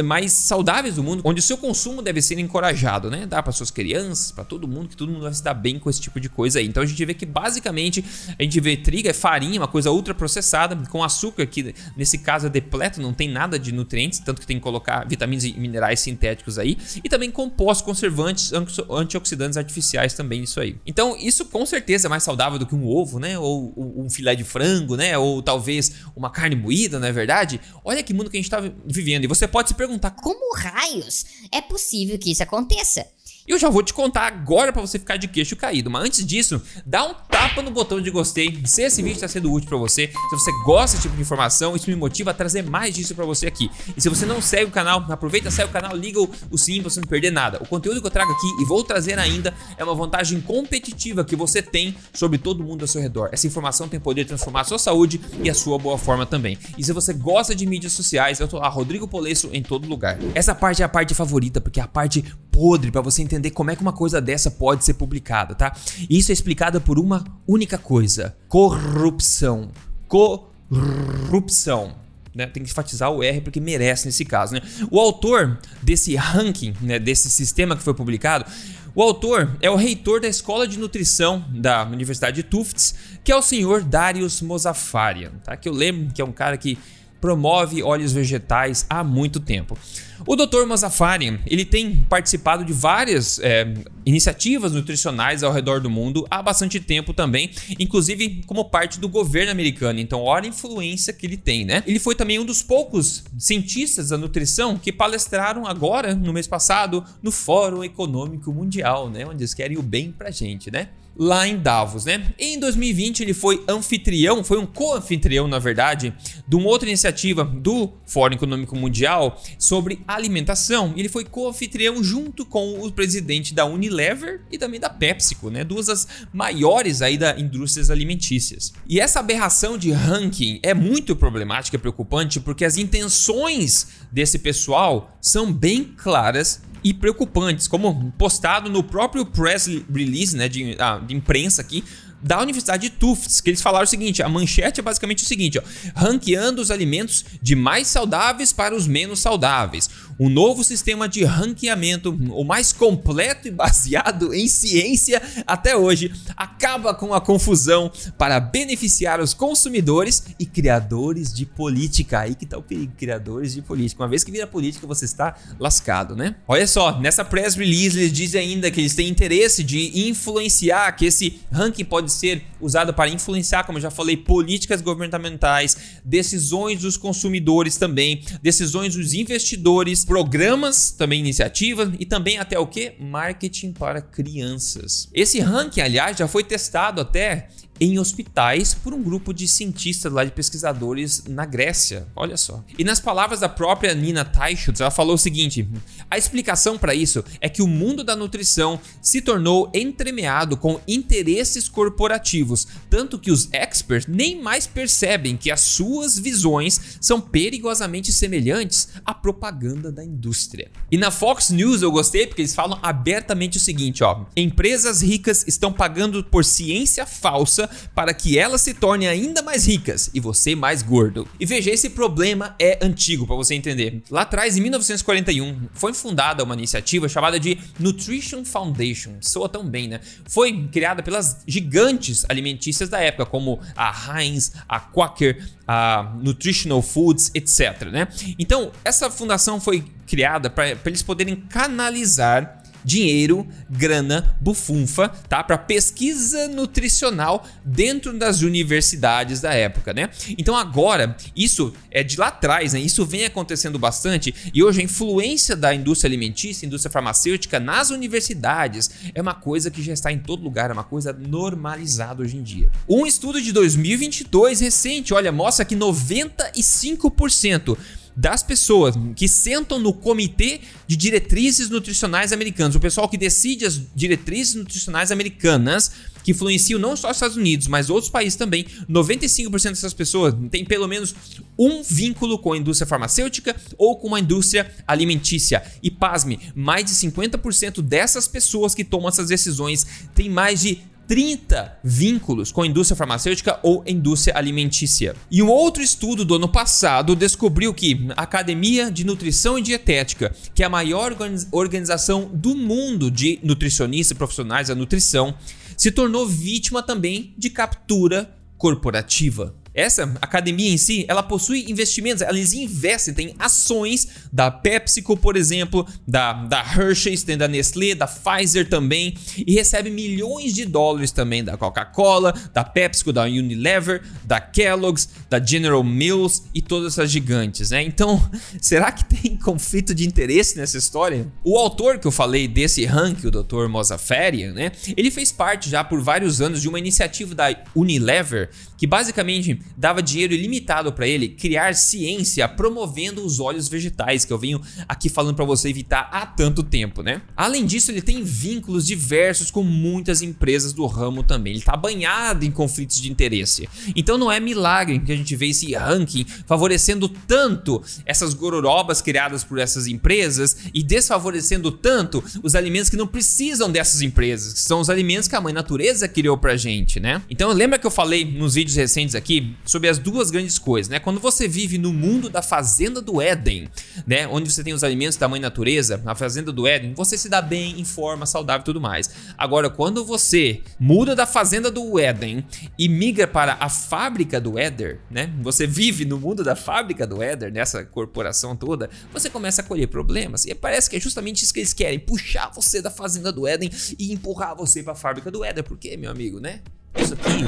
mais 0.04 0.32
saudáveis 0.34 0.96
do 0.96 1.04
mundo, 1.04 1.22
onde 1.24 1.40
o 1.40 1.44
seu 1.44 1.58
consumo 1.58 2.02
deve 2.02 2.22
ser 2.22 2.40
encorajado, 2.40 3.10
né? 3.10 3.26
Dá 3.26 3.44
para 3.44 3.52
suas 3.52 3.70
crianças, 3.70 4.32
para 4.32 4.44
todo 4.44 4.68
mundo, 4.68 4.90
que 4.90 4.98
todo 4.98 5.12
mundo 5.12 5.22
vai 5.22 5.34
se 5.34 5.44
dar 5.44 5.54
bem 5.54 5.78
com 5.78 5.90
esse 5.90 6.02
tipo 6.02 6.20
de 6.20 6.30
coisa 6.30 6.60
aí. 6.60 6.68
Então 6.68 6.82
a 6.82 6.86
gente 6.86 7.04
vê 7.06 7.14
que 7.14 7.26
basicamente 7.26 8.04
a 8.38 8.44
gente 8.44 8.60
vê 8.60 8.76
trigo 8.76 9.08
é 9.08 9.14
farinha, 9.14 9.60
uma 9.60 9.68
coisa 9.68 9.92
ultra 9.92 10.14
processada, 10.14 10.76
com 10.90 11.04
açúcar, 11.04 11.46
que 11.46 11.76
nesse 11.96 12.18
caso 12.18 12.48
é 12.48 12.50
depleto, 12.50 13.02
não 13.02 13.14
tem 13.14 13.30
nada 13.30 13.60
de 13.60 13.72
nutrientes, 13.72 14.20
tanto 14.20 14.42
que 14.42 14.48
tem 14.48 14.58
que 14.58 14.64
colocar 14.64 15.08
vitaminas 15.08 15.44
e 15.44 15.54
minerais 15.54 16.00
sintéticos 16.00 16.58
aí, 16.58 16.78
e 17.04 17.10
também 17.10 17.30
compostos 17.30 17.86
conservantes, 17.86 18.52
antioxidantes 18.90 19.58
artificiais 19.58 20.14
também 20.14 20.44
isso 20.44 20.60
aí. 20.60 20.76
Então 20.86 21.16
isso 21.18 21.46
com 21.46 21.66
certeza 21.66 22.08
é 22.08 22.10
mais 22.10 22.24
saudável 22.24 22.58
do 22.58 22.66
que 22.66 22.76
um 22.76 22.88
ovo, 22.88 23.20
né? 23.20 23.38
Ou 23.38 23.74
um 23.78 24.10
filé 24.10 24.36
de 24.36 24.44
frango, 24.44 24.96
né? 24.96 25.18
Ou 25.18 25.42
talvez 25.42 25.94
uma 26.16 26.30
carne 26.30 26.56
moída, 26.56 27.00
não 27.00 27.08
é 27.08 27.12
verdade? 27.12 27.60
Olha 27.86 28.02
que 28.02 28.14
mundo 28.14 28.30
que 28.30 28.38
a 28.38 28.40
gente 28.40 28.46
está 28.46 28.60
vivendo. 28.86 29.24
E 29.24 29.28
você 29.28 29.48
pode 29.48 29.67
pode 29.68 29.70
se 29.70 29.74
perguntar: 29.76 30.12
como 30.12 30.56
raios 30.56 31.26
é 31.52 31.62
possível 31.62 32.18
que 32.18 32.32
isso 32.32 32.44
aconteça? 32.44 33.06
E 33.48 33.52
eu 33.52 33.58
já 33.58 33.70
vou 33.70 33.82
te 33.82 33.94
contar 33.94 34.28
agora 34.28 34.74
para 34.74 34.82
você 34.82 35.00
ficar 35.00 35.16
de 35.16 35.26
queixo 35.26 35.56
caído. 35.56 35.90
Mas 35.90 36.04
antes 36.04 36.26
disso, 36.26 36.62
dá 36.86 37.06
um 37.06 37.14
tapa 37.14 37.62
no 37.62 37.72
botão 37.72 38.02
de 38.02 38.12
gostei 38.12 38.60
se 38.66 38.82
esse 38.82 39.02
vídeo 39.02 39.16
está 39.16 39.28
sendo 39.30 39.50
útil 39.50 39.70
para 39.70 39.78
você. 39.78 40.08
Se 40.08 40.36
você 40.36 40.52
gosta 40.66 40.98
desse 40.98 41.04
tipo 41.04 41.16
de 41.16 41.22
informação, 41.22 41.74
isso 41.74 41.90
me 41.90 41.96
motiva 41.96 42.32
a 42.32 42.34
trazer 42.34 42.62
mais 42.64 42.94
disso 42.94 43.16
para 43.16 43.24
você 43.24 43.48
aqui. 43.48 43.72
E 43.96 44.02
se 44.02 44.10
você 44.10 44.26
não 44.26 44.42
segue 44.42 44.66
o 44.66 44.72
canal, 44.72 45.06
aproveita, 45.10 45.50
segue 45.50 45.70
o 45.70 45.72
canal, 45.72 45.96
liga 45.96 46.20
o, 46.20 46.58
sininho 46.58 46.84
para 46.84 46.92
você 46.92 47.00
não 47.00 47.08
perder 47.08 47.32
nada. 47.32 47.58
O 47.62 47.66
conteúdo 47.66 48.02
que 48.02 48.08
eu 48.08 48.12
trago 48.12 48.34
aqui 48.34 48.48
e 48.62 48.66
vou 48.66 48.84
trazer 48.84 49.18
ainda 49.18 49.54
é 49.78 49.84
uma 49.84 49.96
vantagem 49.96 50.42
competitiva 50.42 51.24
que 51.24 51.36
você 51.36 51.62
tem 51.62 51.96
sobre 52.14 52.38
todo 52.38 52.62
mundo 52.62 52.82
ao 52.82 52.88
seu 52.88 53.02
redor. 53.02 53.30
Essa 53.32 53.48
informação 53.48 53.88
tem 53.88 53.98
poder 53.98 54.26
de 54.26 54.28
transformar 54.28 54.62
a 54.62 54.66
sua 54.66 54.80
saúde 54.80 55.22
e 55.42 55.50
a 55.50 55.54
sua 55.54 55.80
boa 55.80 55.98
forma 55.98 56.26
também. 56.26 56.58
E 56.78 56.84
se 56.84 56.92
você 56.92 57.14
gosta 57.14 57.56
de 57.56 57.66
mídias 57.66 57.94
sociais, 57.94 58.42
eu 58.42 58.48
tô 58.50 58.58
lá, 58.58 58.68
Rodrigo 58.68 59.08
Polesso, 59.08 59.50
em 59.54 59.64
todo 59.64 59.88
lugar. 59.88 60.18
Essa 60.36 60.54
parte 60.54 60.82
é 60.82 60.86
a 60.86 60.90
parte 60.90 61.16
favorita, 61.16 61.62
porque 61.62 61.80
é 61.80 61.84
a 61.84 61.88
parte 61.88 62.26
podre 62.52 62.92
para 62.92 63.02
você 63.02 63.22
entender 63.22 63.37
como 63.54 63.72
é 63.72 63.76
que 63.76 63.82
uma 63.82 63.94
coisa 63.94 64.22
dessa 64.22 64.52
pode 64.52 64.84
ser 64.84 64.94
publicada, 64.96 65.56
tá? 65.56 65.76
Isso 66.10 66.32
é 66.32 66.34
explicado 66.34 66.80
por 66.82 67.00
uma 67.00 67.24
única 67.48 67.78
coisa: 67.78 68.36
corrupção. 68.48 69.70
Corrupção. 70.08 71.96
Né? 72.34 72.46
Tem 72.46 72.64
que 72.64 72.70
enfatizar 72.70 73.12
o 73.12 73.24
R 73.24 73.42
porque 73.42 73.60
merece 73.60 74.06
nesse 74.06 74.24
caso. 74.24 74.54
Né? 74.54 74.62
O 74.92 75.00
autor 75.00 75.58
desse 75.82 76.16
ranking, 76.16 76.74
né, 76.82 77.00
desse 77.00 77.32
sistema 77.32 77.76
que 77.76 77.82
foi 77.82 77.96
publicado, 77.96 78.46
o 78.94 79.02
autor 79.02 79.58
é 79.62 79.70
o 79.70 79.76
reitor 79.76 80.22
da 80.22 80.28
Escola 80.28 80.68
de 80.68 80.80
Nutrição 80.80 81.46
da 81.50 81.84
Universidade 81.84 82.38
de 82.38 82.44
Tufts, 82.44 82.96
que 83.24 83.32
é 83.32 83.36
o 83.36 83.42
senhor 83.42 83.84
Darius 83.84 84.42
Mozafarian, 84.42 85.34
tá? 85.44 85.56
Que 85.56 85.70
eu 85.70 85.74
lembro 85.74 86.14
que 86.14 86.22
é 86.22 86.26
um 86.26 86.32
cara 86.32 86.58
que 86.58 86.78
promove 87.20 87.82
óleos 87.84 88.14
vegetais 88.14 88.86
há 88.90 89.04
muito 89.04 89.40
tempo. 89.40 89.78
O 90.26 90.36
Dr. 90.36 90.66
Mazafari, 90.66 91.40
ele 91.46 91.64
tem 91.64 91.96
participado 92.10 92.66
de 92.66 92.74
várias 92.74 93.40
é, 93.40 93.72
iniciativas 94.06 94.72
nutricionais 94.72 95.44
ao 95.44 95.54
redor 95.54 95.80
do 95.80 95.90
mundo 95.90 96.26
há 96.30 96.42
bastante 96.42 96.80
tempo 96.80 97.14
também, 97.14 97.52
inclusive 97.80 98.42
como 98.48 98.66
parte 98.66 99.00
do 99.00 99.08
governo 99.08 99.52
americano. 99.52 100.00
Então, 100.00 100.22
olha 100.22 100.46
a 100.46 100.50
influência 100.50 101.14
que 101.14 101.26
ele 101.26 101.38
tem, 101.38 101.66
né? 101.66 101.84
Ele 101.86 102.00
foi 102.00 102.16
também 102.16 102.40
um 102.40 102.46
dos 102.46 102.64
poucos 102.64 103.24
cientistas 103.38 104.10
da 104.10 104.18
nutrição 104.18 104.78
que 104.78 104.92
palestraram 104.92 105.68
agora, 105.68 106.16
no 106.16 106.34
mês 106.34 106.48
passado, 106.48 107.04
no 107.22 107.32
Fórum 107.32 107.84
Econômico 107.84 108.52
Mundial, 108.52 109.10
né? 109.10 109.26
Onde 109.26 109.44
eles 109.44 109.54
querem 109.54 109.78
o 109.78 109.84
bem 109.84 110.12
pra 110.12 110.32
gente, 110.32 110.72
né? 110.72 110.90
Lá 111.18 111.48
em 111.48 111.58
Davos, 111.58 112.06
né? 112.06 112.34
Em 112.38 112.60
2020 112.60 113.22
ele 113.22 113.34
foi 113.34 113.64
anfitrião, 113.68 114.44
foi 114.44 114.58
um 114.60 114.66
co-anfitrião, 114.66 115.48
na 115.48 115.60
verdade, 115.60 116.14
de 116.48 116.56
uma 116.56 116.68
outra 116.70 116.88
iniciativa 116.88 117.44
do 117.44 117.92
Fórum 118.06 118.36
Econômico 118.36 118.76
Mundial 118.76 119.42
sobre 119.58 120.00
alimentação. 120.08 120.94
Ele 120.96 121.10
foi 121.10 121.26
co-anfitrião 121.26 122.04
junto 122.04 122.46
com 122.46 122.80
o 122.82 122.92
presidente 122.92 123.54
da 123.54 123.66
Unilever 123.66 124.42
e 124.52 124.58
também 124.58 124.80
da 124.80 124.90
PepsiCo, 124.90 125.50
né? 125.50 125.64
Duas 125.64 125.88
das 125.88 126.08
maiores 126.32 127.02
aí 127.02 127.18
da 127.18 127.40
indústrias 127.40 127.90
alimentícias. 127.90 128.74
E 128.88 129.00
essa 129.00 129.20
aberração 129.20 129.78
de 129.78 129.92
ranking 129.92 130.60
é 130.62 130.74
muito 130.74 131.16
problemática 131.16 131.76
e 131.76 131.80
preocupante 131.80 132.40
porque 132.40 132.64
as 132.64 132.78
intenções 132.78 133.88
desse 134.12 134.40
pessoal 134.40 135.18
são 135.20 135.52
bem 135.52 135.84
claras 135.84 136.62
e 136.88 136.94
preocupantes, 136.94 137.68
como 137.68 138.14
postado 138.18 138.70
no 138.70 138.82
próprio 138.82 139.26
press 139.26 139.68
release 139.94 140.38
né, 140.38 140.48
de, 140.48 140.78
ah, 140.80 141.00
de 141.06 141.14
imprensa 141.14 141.62
aqui 141.62 141.84
da 142.22 142.42
Universidade 142.42 142.90
de 142.90 142.96
Tufts, 142.96 143.42
que 143.42 143.50
eles 143.50 143.62
falaram 143.62 143.84
o 143.84 143.88
seguinte: 143.88 144.24
a 144.24 144.30
manchete 144.30 144.80
é 144.80 144.84
basicamente 144.84 145.24
o 145.24 145.28
seguinte, 145.28 145.60
ó, 145.60 145.62
ranqueando 145.94 146.62
os 146.62 146.72
alimentos 146.72 147.26
de 147.42 147.56
mais 147.56 147.88
saudáveis 147.88 148.54
para 148.54 148.74
os 148.74 148.88
menos 148.88 149.20
saudáveis. 149.20 149.90
Um 150.20 150.30
novo 150.30 150.64
sistema 150.64 151.08
de 151.08 151.24
ranqueamento, 151.24 152.18
o 152.32 152.44
mais 152.44 152.74
completo 152.74 153.48
e 153.48 153.52
baseado 153.52 154.34
em 154.34 154.48
ciência 154.48 155.22
até 155.46 155.76
hoje, 155.76 156.12
acaba 156.36 156.94
com 156.94 157.14
a 157.14 157.22
confusão 157.22 157.92
para 158.18 158.40
beneficiar 158.40 159.20
os 159.20 159.34
consumidores 159.34 160.24
e 160.40 160.46
criadores 160.46 161.34
de 161.34 161.46
política. 161.46 162.20
Aí 162.20 162.36
que 162.36 162.46
tá 162.46 162.58
o 162.58 162.64
perigo, 162.64 162.94
criadores 162.98 163.54
de 163.54 163.62
política. 163.62 164.02
Uma 164.02 164.10
vez 164.10 164.24
que 164.24 164.32
vira 164.32 164.48
política, 164.48 164.88
você 164.88 165.06
está 165.06 165.36
lascado, 165.60 166.16
né? 166.16 166.36
Olha 166.48 166.68
só, 166.68 167.00
nessa 167.00 167.24
press 167.24 167.56
release 167.56 167.98
eles 167.98 168.12
dizem 168.12 168.42
ainda 168.42 168.72
que 168.72 168.82
eles 168.82 168.96
têm 168.96 169.08
interesse 169.08 169.64
de 169.64 170.08
influenciar, 170.08 170.92
que 170.94 171.06
esse 171.06 171.42
ranking 171.52 171.86
pode 171.86 172.12
ser 172.12 172.44
usado 172.60 172.94
para 172.94 173.10
influenciar, 173.10 173.64
como 173.64 173.78
eu 173.78 173.82
já 173.82 173.92
falei, 173.92 174.18
políticas 174.18 174.82
governamentais, 174.82 175.97
decisões 176.08 176.80
dos 176.80 176.96
consumidores 176.96 177.76
também, 177.76 178.24
decisões 178.42 178.96
dos 178.96 179.14
investidores, 179.14 180.06
programas, 180.06 180.90
também 180.90 181.20
iniciativas 181.20 181.90
e 182.00 182.06
também 182.06 182.38
até 182.38 182.58
o 182.58 182.66
que? 182.66 182.94
Marketing 182.98 183.74
para 183.74 184.02
crianças. 184.02 185.10
Esse 185.14 185.42
ranking, 185.42 185.82
aliás, 185.82 186.18
já 186.18 186.28
foi 186.28 186.46
testado 186.46 187.02
até 187.02 187.50
em 187.80 188.00
hospitais 188.00 188.74
por 188.74 188.94
um 188.94 189.02
grupo 189.02 189.34
de 189.34 189.48
cientistas 189.48 190.12
lá 190.12 190.24
de 190.24 190.32
pesquisadores 190.32 191.24
na 191.28 191.46
Grécia. 191.46 192.08
Olha 192.16 192.38
só. 192.38 192.64
E 192.78 192.84
nas 192.84 193.00
palavras 193.00 193.40
da 193.40 193.50
própria 193.50 193.94
Nina 193.94 194.26
Teichholz, 194.26 194.82
ela 194.82 194.92
falou 194.92 195.16
o 195.16 195.18
seguinte: 195.18 195.68
a 196.10 196.18
explicação 196.18 196.78
para 196.78 196.96
isso 196.96 197.24
é 197.40 197.50
que 197.50 197.62
o 197.62 197.68
mundo 197.68 198.04
da 198.04 198.16
nutrição 198.16 198.80
se 199.02 199.22
tornou 199.22 199.72
entremeado 199.74 200.58
com 200.58 200.80
interesses 200.88 201.70
corporativos, 201.70 202.68
tanto 202.90 203.20
que 203.20 203.32
os 203.32 203.50
experts 203.54 204.08
nem 204.08 204.42
mais 204.42 204.66
percebem 204.66 205.38
que 205.38 205.52
as 205.52 205.62
suas 205.62 206.18
visões 206.18 206.98
são 207.00 207.20
perigosamente 207.20 208.12
semelhantes 208.12 208.90
à 209.06 209.14
propaganda 209.14 209.92
da 209.92 210.04
indústria. 210.04 210.72
E 210.92 210.98
na 210.98 211.12
Fox 211.12 211.50
News 211.50 211.82
eu 211.82 211.92
gostei 211.92 212.28
porque 212.28 212.42
eles 212.42 212.56
falam 212.56 212.80
abertamente 212.82 213.58
o 213.58 213.62
seguinte, 213.62 214.04
ó: 214.04 214.26
empresas 214.36 215.02
ricas 215.02 215.46
estão 215.48 215.72
pagando 215.72 216.24
por 216.24 216.44
ciência 216.44 217.06
falsa 217.06 217.67
para 217.94 218.14
que 218.14 218.38
elas 218.38 218.62
se 218.62 218.74
tornem 218.74 219.08
ainda 219.08 219.42
mais 219.42 219.68
ricas 219.68 220.10
e 220.14 220.20
você 220.20 220.56
mais 220.56 220.82
gordo. 220.82 221.28
E 221.40 221.46
veja, 221.46 221.72
esse 221.72 221.90
problema 221.90 222.56
é 222.60 222.80
antigo 222.82 223.26
para 223.26 223.36
você 223.36 223.56
entender. 223.56 224.02
Lá 224.10 224.22
atrás, 224.22 224.58
em 224.58 224.62
1941, 224.62 225.70
foi 225.74 225.94
fundada 225.94 226.44
uma 226.44 226.54
iniciativa 226.54 227.08
chamada 227.08 227.40
de 227.40 227.58
Nutrition 227.80 228.44
Foundation. 228.44 229.18
Soa 229.22 229.50
tão 229.50 229.68
bem, 229.68 229.88
né? 229.88 230.00
Foi 230.28 230.68
criada 230.72 231.02
pelas 231.02 231.44
gigantes 231.48 232.26
alimentícias 232.30 232.90
da 232.90 233.00
época, 233.00 233.26
como 233.26 233.60
a 233.76 234.20
Heinz, 234.22 234.54
a 234.68 234.80
Quaker, 234.80 235.44
a 235.68 236.16
Nutritional 236.22 236.82
Foods, 236.82 237.30
etc. 237.36 237.90
Né? 237.92 238.08
Então, 238.40 238.72
essa 238.84 239.12
fundação 239.12 239.60
foi 239.60 239.84
criada 240.08 240.50
para 240.50 240.78
eles 240.86 241.04
poderem 241.04 241.36
canalizar 241.36 242.57
dinheiro, 242.88 243.46
grana, 243.70 244.38
bufunfa, 244.40 245.10
tá? 245.10 245.44
Para 245.44 245.58
pesquisa 245.58 246.48
nutricional 246.48 247.46
dentro 247.66 248.18
das 248.18 248.42
universidades 248.42 249.42
da 249.42 249.54
época, 249.54 249.94
né? 249.94 250.10
Então 250.38 250.56
agora, 250.56 251.18
isso 251.36 251.74
é 251.92 252.02
de 252.02 252.18
lá 252.18 252.28
atrás, 252.28 252.72
né? 252.72 252.80
Isso 252.80 253.06
vem 253.06 253.26
acontecendo 253.26 253.78
bastante 253.78 254.34
e 254.54 254.64
hoje 254.64 254.80
a 254.80 254.84
influência 254.86 255.54
da 255.54 255.76
indústria 255.76 256.08
alimentícia, 256.08 256.66
indústria 256.66 256.90
farmacêutica 256.90 257.60
nas 257.60 257.90
universidades 257.90 258.90
é 259.14 259.22
uma 259.22 259.34
coisa 259.34 259.70
que 259.70 259.84
já 259.84 259.92
está 259.92 260.10
em 260.10 260.20
todo 260.20 260.42
lugar, 260.42 260.70
é 260.70 260.74
uma 260.74 260.86
coisa 260.86 261.12
normalizada 261.12 262.24
hoje 262.24 262.38
em 262.38 262.42
dia. 262.42 262.72
Um 262.88 263.06
estudo 263.06 263.42
de 263.42 263.52
2022 263.52 264.62
recente, 264.62 265.14
olha, 265.14 265.30
mostra 265.30 265.66
que 265.66 265.76
95% 265.76 267.78
das 268.18 268.42
pessoas 268.42 268.96
que 269.16 269.28
sentam 269.28 269.78
no 269.78 269.94
comitê 269.94 270.62
de 270.88 270.98
diretrizes 270.98 271.70
nutricionais 271.70 272.34
americanos, 272.34 272.76
o 272.76 272.80
pessoal 272.80 273.08
que 273.08 273.16
decide 273.16 273.64
as 273.64 273.80
diretrizes 273.96 274.56
nutricionais 274.56 275.12
americanas, 275.12 275.92
que 276.24 276.32
influenciam 276.32 276.80
não 276.80 276.98
só 276.98 277.12
os 277.12 277.18
Estados 277.18 277.38
Unidos, 277.38 277.68
mas 277.68 277.92
outros 277.92 278.10
países 278.10 278.36
também, 278.36 278.66
95% 278.90 279.70
dessas 279.70 279.94
pessoas 279.94 280.34
têm 280.50 280.66
pelo 280.66 280.88
menos 280.88 281.14
um 281.58 281.84
vínculo 281.84 282.40
com 282.40 282.54
a 282.54 282.58
indústria 282.58 282.88
farmacêutica 282.88 283.56
ou 283.78 283.98
com 283.98 284.16
a 284.16 284.20
indústria 284.20 284.70
alimentícia. 284.88 285.64
E 285.84 285.92
pasme, 285.92 286.40
mais 286.56 286.86
de 286.86 286.94
50% 286.94 287.84
dessas 287.84 288.28
pessoas 288.28 288.74
que 288.74 288.84
tomam 288.84 289.10
essas 289.10 289.28
decisões 289.28 289.86
têm 290.16 290.28
mais 290.28 290.62
de 290.62 290.82
30 291.08 291.80
vínculos 291.84 292.52
com 292.52 292.62
a 292.62 292.68
indústria 292.68 292.98
farmacêutica 292.98 293.60
ou 293.64 293.82
indústria 293.88 294.38
alimentícia. 294.38 295.16
E 295.32 295.42
um 295.42 295.48
outro 295.48 295.82
estudo 295.82 296.26
do 296.26 296.36
ano 296.36 296.50
passado 296.50 297.16
descobriu 297.16 297.74
que 297.74 298.08
a 298.16 298.24
Academia 298.24 298.92
de 298.92 299.06
Nutrição 299.06 299.58
e 299.58 299.62
Dietética, 299.62 300.36
que 300.54 300.62
é 300.62 300.66
a 300.66 300.70
maior 300.70 301.16
organização 301.52 302.30
do 302.34 302.54
mundo 302.54 303.10
de 303.10 303.40
nutricionistas 303.42 304.18
profissionais 304.18 304.68
da 304.68 304.76
nutrição, 304.76 305.34
se 305.78 305.92
tornou 305.92 306.28
vítima 306.28 306.84
também 306.84 307.34
de 307.38 307.50
captura 307.50 308.30
corporativa. 308.58 309.56
Essa 309.78 310.12
academia 310.20 310.72
em 310.72 310.78
si, 310.78 311.06
ela 311.08 311.22
possui 311.22 311.70
investimentos, 311.70 312.24
eles 312.24 312.52
investem, 312.52 313.14
tem 313.14 313.36
ações 313.38 314.08
da 314.34 314.50
PepsiCo, 314.50 315.16
por 315.16 315.38
exemplo, 315.38 315.88
da, 316.08 316.34
da 316.34 316.62
Hershey's, 316.62 317.22
tem 317.22 317.38
da 317.38 317.48
Nestlé, 317.48 317.94
da 317.94 318.08
Pfizer 318.08 318.68
também, 318.68 319.16
e 319.38 319.54
recebe 319.54 319.92
milhões 319.92 320.56
de 320.56 320.66
dólares 320.66 321.12
também 321.12 321.44
da 321.44 321.56
Coca-Cola, 321.56 322.34
da 322.52 322.64
PepsiCo, 322.64 323.14
da 323.14 323.26
Unilever, 323.26 324.02
da 324.24 324.42
Kellogg's, 324.42 325.10
da 325.30 325.40
General 325.40 325.84
Mills 325.84 326.42
e 326.56 326.62
todas 326.62 326.94
essas 326.94 327.12
gigantes, 327.12 327.70
né? 327.70 327.84
Então, 327.84 328.20
será 328.60 328.92
que 328.92 329.06
tem 329.06 329.38
conflito 329.38 329.94
de 329.94 330.08
interesse 330.08 330.58
nessa 330.58 330.80
história? 330.80 331.32
O 331.44 331.56
autor 331.56 332.00
que 332.00 332.08
eu 332.08 332.12
falei 332.12 332.48
desse 332.48 332.84
ranking, 332.84 333.28
o 333.28 333.32
Dr. 333.32 333.68
Mozaffarian, 333.70 334.54
né? 334.54 334.72
Ele 334.98 335.12
fez 335.12 335.32
parte 335.32 335.70
já 335.70 335.84
por 335.84 336.02
vários 336.02 336.42
anos 336.42 336.64
de 336.64 336.68
uma 336.68 336.80
iniciativa 336.80 337.36
da 337.36 337.56
Unilever 337.76 338.50
que 338.78 338.86
basicamente 338.86 339.60
dava 339.76 340.02
dinheiro 340.02 340.34
ilimitado 340.34 340.92
para 340.94 341.08
ele 341.08 341.30
criar 341.30 341.76
ciência 341.76 342.48
promovendo 342.48 343.26
os 343.26 343.40
óleos 343.40 343.68
vegetais, 343.68 344.26
que 344.26 344.34
eu 344.34 344.38
venho 344.38 344.62
aqui 344.88 345.10
falando 345.10 345.36
para 345.36 345.46
você 345.46 345.70
evitar 345.70 346.10
há 346.12 346.26
tanto 346.26 346.64
tempo, 346.64 347.02
né? 347.02 347.22
Além 347.36 347.66
disso, 347.66 347.92
ele 347.92 348.02
tem 348.02 348.24
vínculos 348.24 348.86
diversos 348.86 349.52
com 349.52 349.64
muitas 349.64 350.22
empresas 350.22 350.74
do 350.74 350.86
ramo 350.86 351.24
também. 351.24 351.54
Ele 351.54 351.62
tá 351.62 351.76
banhado 351.76 352.46
em 352.46 352.52
conflitos 352.52 353.02
de 353.02 353.12
interesse. 353.12 353.68
Então 353.96 354.18
não 354.18 354.32
é 354.32 354.40
milagre 354.40 355.00
que 355.00 355.12
a 355.12 355.16
gente 355.16 355.36
vê 355.36 355.48
esse 355.48 355.74
ranking 355.74 356.26
favorecendo 356.46 357.10
tanto 357.10 357.82
essas 358.06 358.34
gororobas 358.34 359.02
criadas 359.02 359.44
por 359.44 359.60
essas 359.60 359.88
empresas 359.88 360.58
e 360.74 360.84
desfavorecendo 360.84 361.72
tanto 361.72 362.24
os 362.44 362.56
alimentos 362.56 362.90
que 362.90 362.98
não 362.98 363.08
precisam 363.08 363.72
dessas 363.72 364.02
empresas, 364.02 364.54
que 364.54 364.60
são 364.60 364.80
os 364.80 364.90
alimentos 364.90 365.28
que 365.28 365.36
a 365.36 365.42
mãe 365.42 365.54
natureza 365.54 366.08
criou 366.08 366.38
pra 366.38 366.56
gente, 366.56 367.00
né? 367.00 367.22
Então 367.30 367.52
lembra 367.52 367.80
que 367.80 367.88
eu 367.88 367.92
falei 367.92 368.26
nos 368.26 368.56
vídeos 368.56 368.76
recentes 368.76 369.16
aqui 369.16 369.56
sobre 369.66 369.90
as 369.90 369.98
duas 369.98 370.32
grandes 370.32 370.58
coisas, 370.58 370.90
né? 370.90 371.00
Quando 371.00 371.20
você 371.20 371.48
vive 371.48 371.78
no 371.78 371.94
mundo 371.94 372.30
da 372.30 372.42
fazenda 372.42 373.02
do 373.02 373.22
Éden, 373.22 373.70
né, 374.06 374.28
onde 374.28 374.52
você 374.52 374.64
tem 374.64 374.74
os 374.74 374.84
alimentos 374.84 375.18
da 375.18 375.28
mãe 375.28 375.40
natureza, 375.40 375.98
na 376.04 376.16
fazenda 376.16 376.52
do 376.52 376.66
Éden, 376.66 376.94
você 376.94 377.18
se 377.18 377.28
dá 377.28 377.42
bem, 377.42 377.80
em 377.80 377.84
forma, 377.84 378.26
saudável 378.26 378.62
e 378.62 378.66
tudo 378.66 378.80
mais. 378.80 379.10
Agora, 379.38 379.70
quando 379.70 380.06
você 380.06 380.62
muda 380.80 381.16
da 381.16 381.26
fazenda 381.26 381.70
do 381.70 382.00
Éden 382.00 382.46
e 382.78 382.88
migra 382.88 383.28
para 383.28 383.58
a 383.60 383.70
fábrica 383.70 384.40
do 384.40 384.58
Éder, 384.58 385.00
né? 385.12 385.32
Você 385.42 385.68
vive 385.68 386.06
no 386.06 386.18
mundo 386.18 386.44
da 386.44 386.56
fábrica 386.56 387.06
do 387.06 387.22
Éder, 387.22 387.52
nessa 387.52 387.84
corporação 387.84 388.56
toda, 388.56 388.90
você 389.12 389.30
começa 389.30 389.62
a 389.62 389.66
colher 389.66 389.88
problemas. 389.88 390.46
E 390.46 390.56
parece 390.56 390.90
que 390.90 390.96
é 390.96 391.00
justamente 391.00 391.44
isso 391.44 391.54
que 391.54 391.60
eles 391.60 391.74
querem, 391.74 392.00
puxar 392.00 392.52
você 392.54 392.82
da 392.82 392.90
fazenda 392.90 393.32
do 393.32 393.46
Éden 393.46 393.70
e 394.00 394.14
empurrar 394.14 394.56
você 394.56 394.82
para 394.82 394.94
a 394.94 394.96
fábrica 394.96 395.30
do 395.30 395.44
Éder. 395.44 395.64
Por 395.64 395.78
quê, 395.78 395.98
meu 395.98 396.10
amigo, 396.10 396.40
né? 396.40 396.62
Isso 396.96 397.14
aqui 397.14 397.44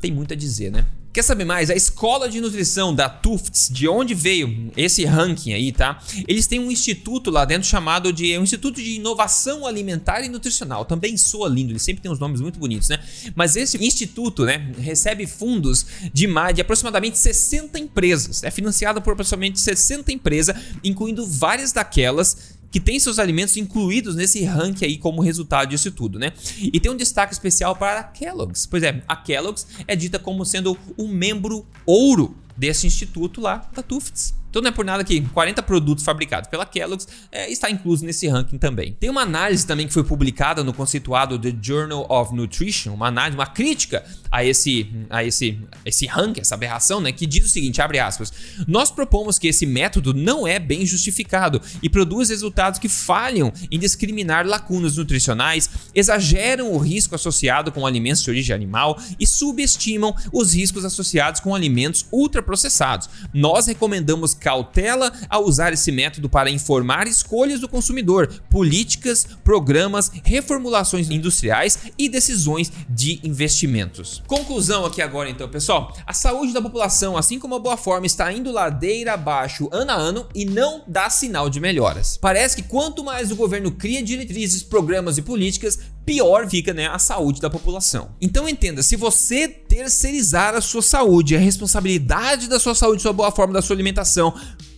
tem 0.00 0.12
muito 0.12 0.32
a 0.32 0.36
dizer, 0.36 0.70
né? 0.70 0.86
Quer 1.16 1.22
saber 1.22 1.46
mais? 1.46 1.70
A 1.70 1.74
escola 1.74 2.28
de 2.28 2.42
nutrição 2.42 2.94
da 2.94 3.08
Tufts, 3.08 3.70
de 3.72 3.88
onde 3.88 4.12
veio 4.12 4.70
esse 4.76 5.02
ranking 5.06 5.54
aí, 5.54 5.72
tá? 5.72 5.98
Eles 6.28 6.46
têm 6.46 6.60
um 6.60 6.70
instituto 6.70 7.30
lá 7.30 7.46
dentro 7.46 7.66
chamado 7.66 8.12
de 8.12 8.34
é 8.34 8.38
um 8.38 8.42
Instituto 8.42 8.82
de 8.82 8.96
Inovação 8.96 9.66
Alimentar 9.66 10.20
e 10.20 10.28
Nutricional. 10.28 10.84
Também 10.84 11.16
soa 11.16 11.48
lindo, 11.48 11.72
ele 11.72 11.78
sempre 11.78 12.02
tem 12.02 12.12
uns 12.12 12.18
nomes 12.18 12.42
muito 12.42 12.58
bonitos, 12.58 12.90
né? 12.90 12.98
Mas 13.34 13.56
esse 13.56 13.82
instituto, 13.82 14.44
né, 14.44 14.74
recebe 14.78 15.26
fundos 15.26 15.86
de 16.12 16.26
mais 16.26 16.54
de 16.54 16.60
aproximadamente 16.60 17.16
60 17.16 17.78
empresas. 17.78 18.42
É 18.42 18.50
financiado 18.50 19.00
por 19.00 19.14
aproximadamente 19.14 19.58
60 19.58 20.12
empresas, 20.12 20.54
incluindo 20.84 21.26
várias 21.26 21.72
daquelas 21.72 22.55
que 22.70 22.80
tem 22.80 22.98
seus 22.98 23.18
alimentos 23.18 23.56
incluídos 23.56 24.14
nesse 24.16 24.44
ranking 24.44 24.84
aí 24.84 24.98
como 24.98 25.22
resultado 25.22 25.68
disso 25.68 25.90
tudo, 25.90 26.18
né? 26.18 26.32
E 26.58 26.78
tem 26.80 26.90
um 26.90 26.96
destaque 26.96 27.32
especial 27.32 27.76
para 27.76 28.00
a 28.00 28.04
Kellogg's. 28.04 28.66
Pois 28.66 28.82
é, 28.82 29.02
a 29.06 29.16
Kellogg's 29.16 29.66
é 29.86 29.96
dita 29.96 30.18
como 30.18 30.44
sendo 30.44 30.76
um 30.98 31.08
membro 31.08 31.66
ouro 31.84 32.36
desse 32.56 32.86
instituto 32.86 33.40
lá 33.40 33.68
da 33.74 33.82
Tufts. 33.82 34.34
Então 34.50 34.62
não 34.62 34.68
é 34.68 34.72
por 34.72 34.84
nada 34.84 35.04
que 35.04 35.20
40 35.20 35.62
produtos 35.62 36.04
fabricados 36.04 36.48
pela 36.48 36.64
Kellogg's 36.64 37.06
é, 37.30 37.50
está 37.50 37.70
incluso 37.70 38.04
nesse 38.04 38.26
ranking 38.26 38.58
também. 38.58 38.96
Tem 38.98 39.10
uma 39.10 39.22
análise 39.22 39.66
também 39.66 39.86
que 39.86 39.92
foi 39.92 40.04
publicada 40.04 40.64
no 40.64 40.72
conceituado 40.72 41.38
The 41.38 41.54
Journal 41.60 42.06
of 42.08 42.34
Nutrition, 42.34 42.94
uma 42.94 43.08
análise, 43.08 43.36
uma 43.36 43.46
crítica 43.46 44.04
a 44.30 44.44
esse, 44.44 44.90
a 45.10 45.24
esse, 45.24 45.58
esse 45.84 46.06
ranking, 46.06 46.40
essa 46.40 46.54
aberração, 46.54 47.00
né, 47.00 47.12
que 47.12 47.26
diz 47.26 47.44
o 47.44 47.48
seguinte, 47.48 47.80
abre 47.80 47.98
aspas, 47.98 48.32
nós 48.66 48.90
propomos 48.90 49.38
que 49.38 49.48
esse 49.48 49.66
método 49.66 50.14
não 50.14 50.46
é 50.46 50.58
bem 50.58 50.86
justificado 50.86 51.60
e 51.82 51.88
produz 51.88 52.30
resultados 52.30 52.78
que 52.78 52.88
falham 52.88 53.52
em 53.70 53.78
discriminar 53.78 54.46
lacunas 54.46 54.96
nutricionais, 54.96 55.68
exageram 55.94 56.72
o 56.72 56.78
risco 56.78 57.14
associado 57.14 57.70
com 57.72 57.86
alimentos 57.86 58.22
de 58.22 58.30
origem 58.30 58.54
animal 58.54 58.98
e 59.18 59.26
subestimam 59.26 60.14
os 60.32 60.54
riscos 60.54 60.84
associados 60.84 61.40
com 61.40 61.54
alimentos 61.54 62.06
ultraprocessados. 62.12 63.08
Nós 63.32 63.66
recomendamos 63.66 64.34
cautela 64.46 65.12
ao 65.28 65.44
usar 65.44 65.72
esse 65.72 65.90
método 65.90 66.28
para 66.28 66.48
informar 66.48 67.08
escolhas 67.08 67.58
do 67.58 67.68
consumidor, 67.68 68.28
políticas, 68.48 69.26
programas, 69.42 70.08
reformulações 70.22 71.10
industriais 71.10 71.76
e 71.98 72.08
decisões 72.08 72.70
de 72.88 73.18
investimentos. 73.24 74.22
Conclusão 74.28 74.86
aqui 74.86 75.02
agora 75.02 75.28
então, 75.28 75.48
pessoal. 75.48 75.92
A 76.06 76.12
saúde 76.12 76.52
da 76.52 76.62
população, 76.62 77.16
assim 77.16 77.40
como 77.40 77.56
a 77.56 77.58
boa 77.58 77.76
forma, 77.76 78.06
está 78.06 78.32
indo 78.32 78.52
ladeira 78.52 79.14
abaixo 79.14 79.68
ano 79.72 79.90
a 79.90 79.94
ano 79.94 80.28
e 80.32 80.44
não 80.44 80.84
dá 80.86 81.10
sinal 81.10 81.50
de 81.50 81.58
melhoras. 81.58 82.16
Parece 82.16 82.54
que 82.54 82.62
quanto 82.62 83.02
mais 83.02 83.32
o 83.32 83.36
governo 83.36 83.72
cria 83.72 84.00
diretrizes, 84.00 84.62
programas 84.62 85.18
e 85.18 85.22
políticas, 85.22 85.76
pior 86.06 86.48
fica 86.48 86.72
né, 86.72 86.86
a 86.86 87.00
saúde 87.00 87.40
da 87.40 87.50
população. 87.50 88.10
Então 88.20 88.48
entenda, 88.48 88.80
se 88.80 88.94
você 88.94 89.48
terceirizar 89.48 90.54
a 90.54 90.60
sua 90.60 90.80
saúde, 90.80 91.34
a 91.34 91.40
responsabilidade 91.40 92.48
da 92.48 92.60
sua 92.60 92.76
saúde, 92.76 93.02
sua 93.02 93.12
boa 93.12 93.32
forma, 93.32 93.52
da 93.52 93.60
sua 93.60 93.74
alimentação 93.74 94.25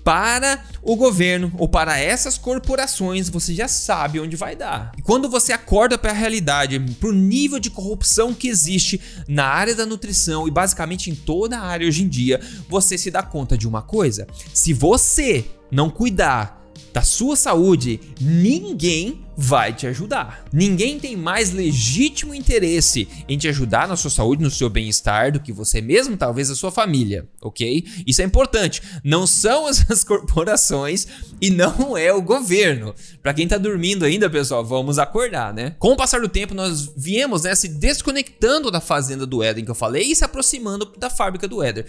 para 0.04 0.64
o 0.82 0.96
governo 0.96 1.52
ou 1.58 1.68
para 1.68 1.98
essas 1.98 2.38
corporações, 2.38 3.28
você 3.28 3.54
já 3.54 3.68
sabe 3.68 4.18
onde 4.18 4.36
vai 4.36 4.56
dar. 4.56 4.92
E 4.96 5.02
quando 5.02 5.28
você 5.28 5.52
acorda 5.52 5.98
para 5.98 6.12
a 6.12 6.14
realidade, 6.14 6.80
para 6.98 7.10
o 7.10 7.12
nível 7.12 7.58
de 7.58 7.68
corrupção 7.68 8.32
que 8.32 8.48
existe 8.48 8.98
na 9.28 9.44
área 9.44 9.74
da 9.74 9.84
nutrição 9.84 10.48
e 10.48 10.50
basicamente 10.50 11.10
em 11.10 11.14
toda 11.14 11.58
a 11.58 11.62
área 11.62 11.86
hoje 11.86 12.04
em 12.04 12.08
dia, 12.08 12.40
você 12.70 12.96
se 12.96 13.10
dá 13.10 13.22
conta 13.22 13.58
de 13.58 13.68
uma 13.68 13.82
coisa: 13.82 14.26
se 14.54 14.72
você 14.72 15.44
não 15.70 15.90
cuidar 15.90 16.57
da 16.92 17.02
sua 17.02 17.36
saúde, 17.36 18.00
ninguém 18.20 19.26
vai 19.40 19.72
te 19.72 19.86
ajudar. 19.86 20.44
Ninguém 20.52 20.98
tem 20.98 21.16
mais 21.16 21.52
legítimo 21.52 22.34
interesse 22.34 23.06
em 23.28 23.38
te 23.38 23.46
ajudar 23.46 23.86
na 23.86 23.94
sua 23.94 24.10
saúde, 24.10 24.42
no 24.42 24.50
seu 24.50 24.68
bem-estar, 24.68 25.30
do 25.30 25.38
que 25.38 25.52
você 25.52 25.80
mesmo, 25.80 26.16
talvez 26.16 26.50
a 26.50 26.56
sua 26.56 26.72
família, 26.72 27.24
ok? 27.40 27.84
Isso 28.04 28.20
é 28.20 28.24
importante. 28.24 28.82
Não 29.04 29.28
são 29.28 29.68
as 29.70 30.02
corporações 30.02 31.06
e 31.40 31.50
não 31.50 31.96
é 31.96 32.12
o 32.12 32.20
governo. 32.20 32.92
Para 33.22 33.32
quem 33.32 33.46
tá 33.46 33.56
dormindo 33.56 34.04
ainda, 34.04 34.28
pessoal, 34.28 34.64
vamos 34.64 34.98
acordar, 34.98 35.54
né? 35.54 35.76
Com 35.78 35.92
o 35.92 35.96
passar 35.96 36.20
do 36.20 36.28
tempo, 36.28 36.52
nós 36.52 36.92
viemos 36.96 37.44
né, 37.44 37.54
se 37.54 37.68
desconectando 37.68 38.72
da 38.72 38.80
fazenda 38.80 39.24
do 39.24 39.40
Éden 39.40 39.64
que 39.64 39.70
eu 39.70 39.74
falei 39.74 40.02
e 40.10 40.16
se 40.16 40.24
aproximando 40.24 40.92
da 40.98 41.08
fábrica 41.08 41.46
do 41.46 41.62
Éder. 41.62 41.86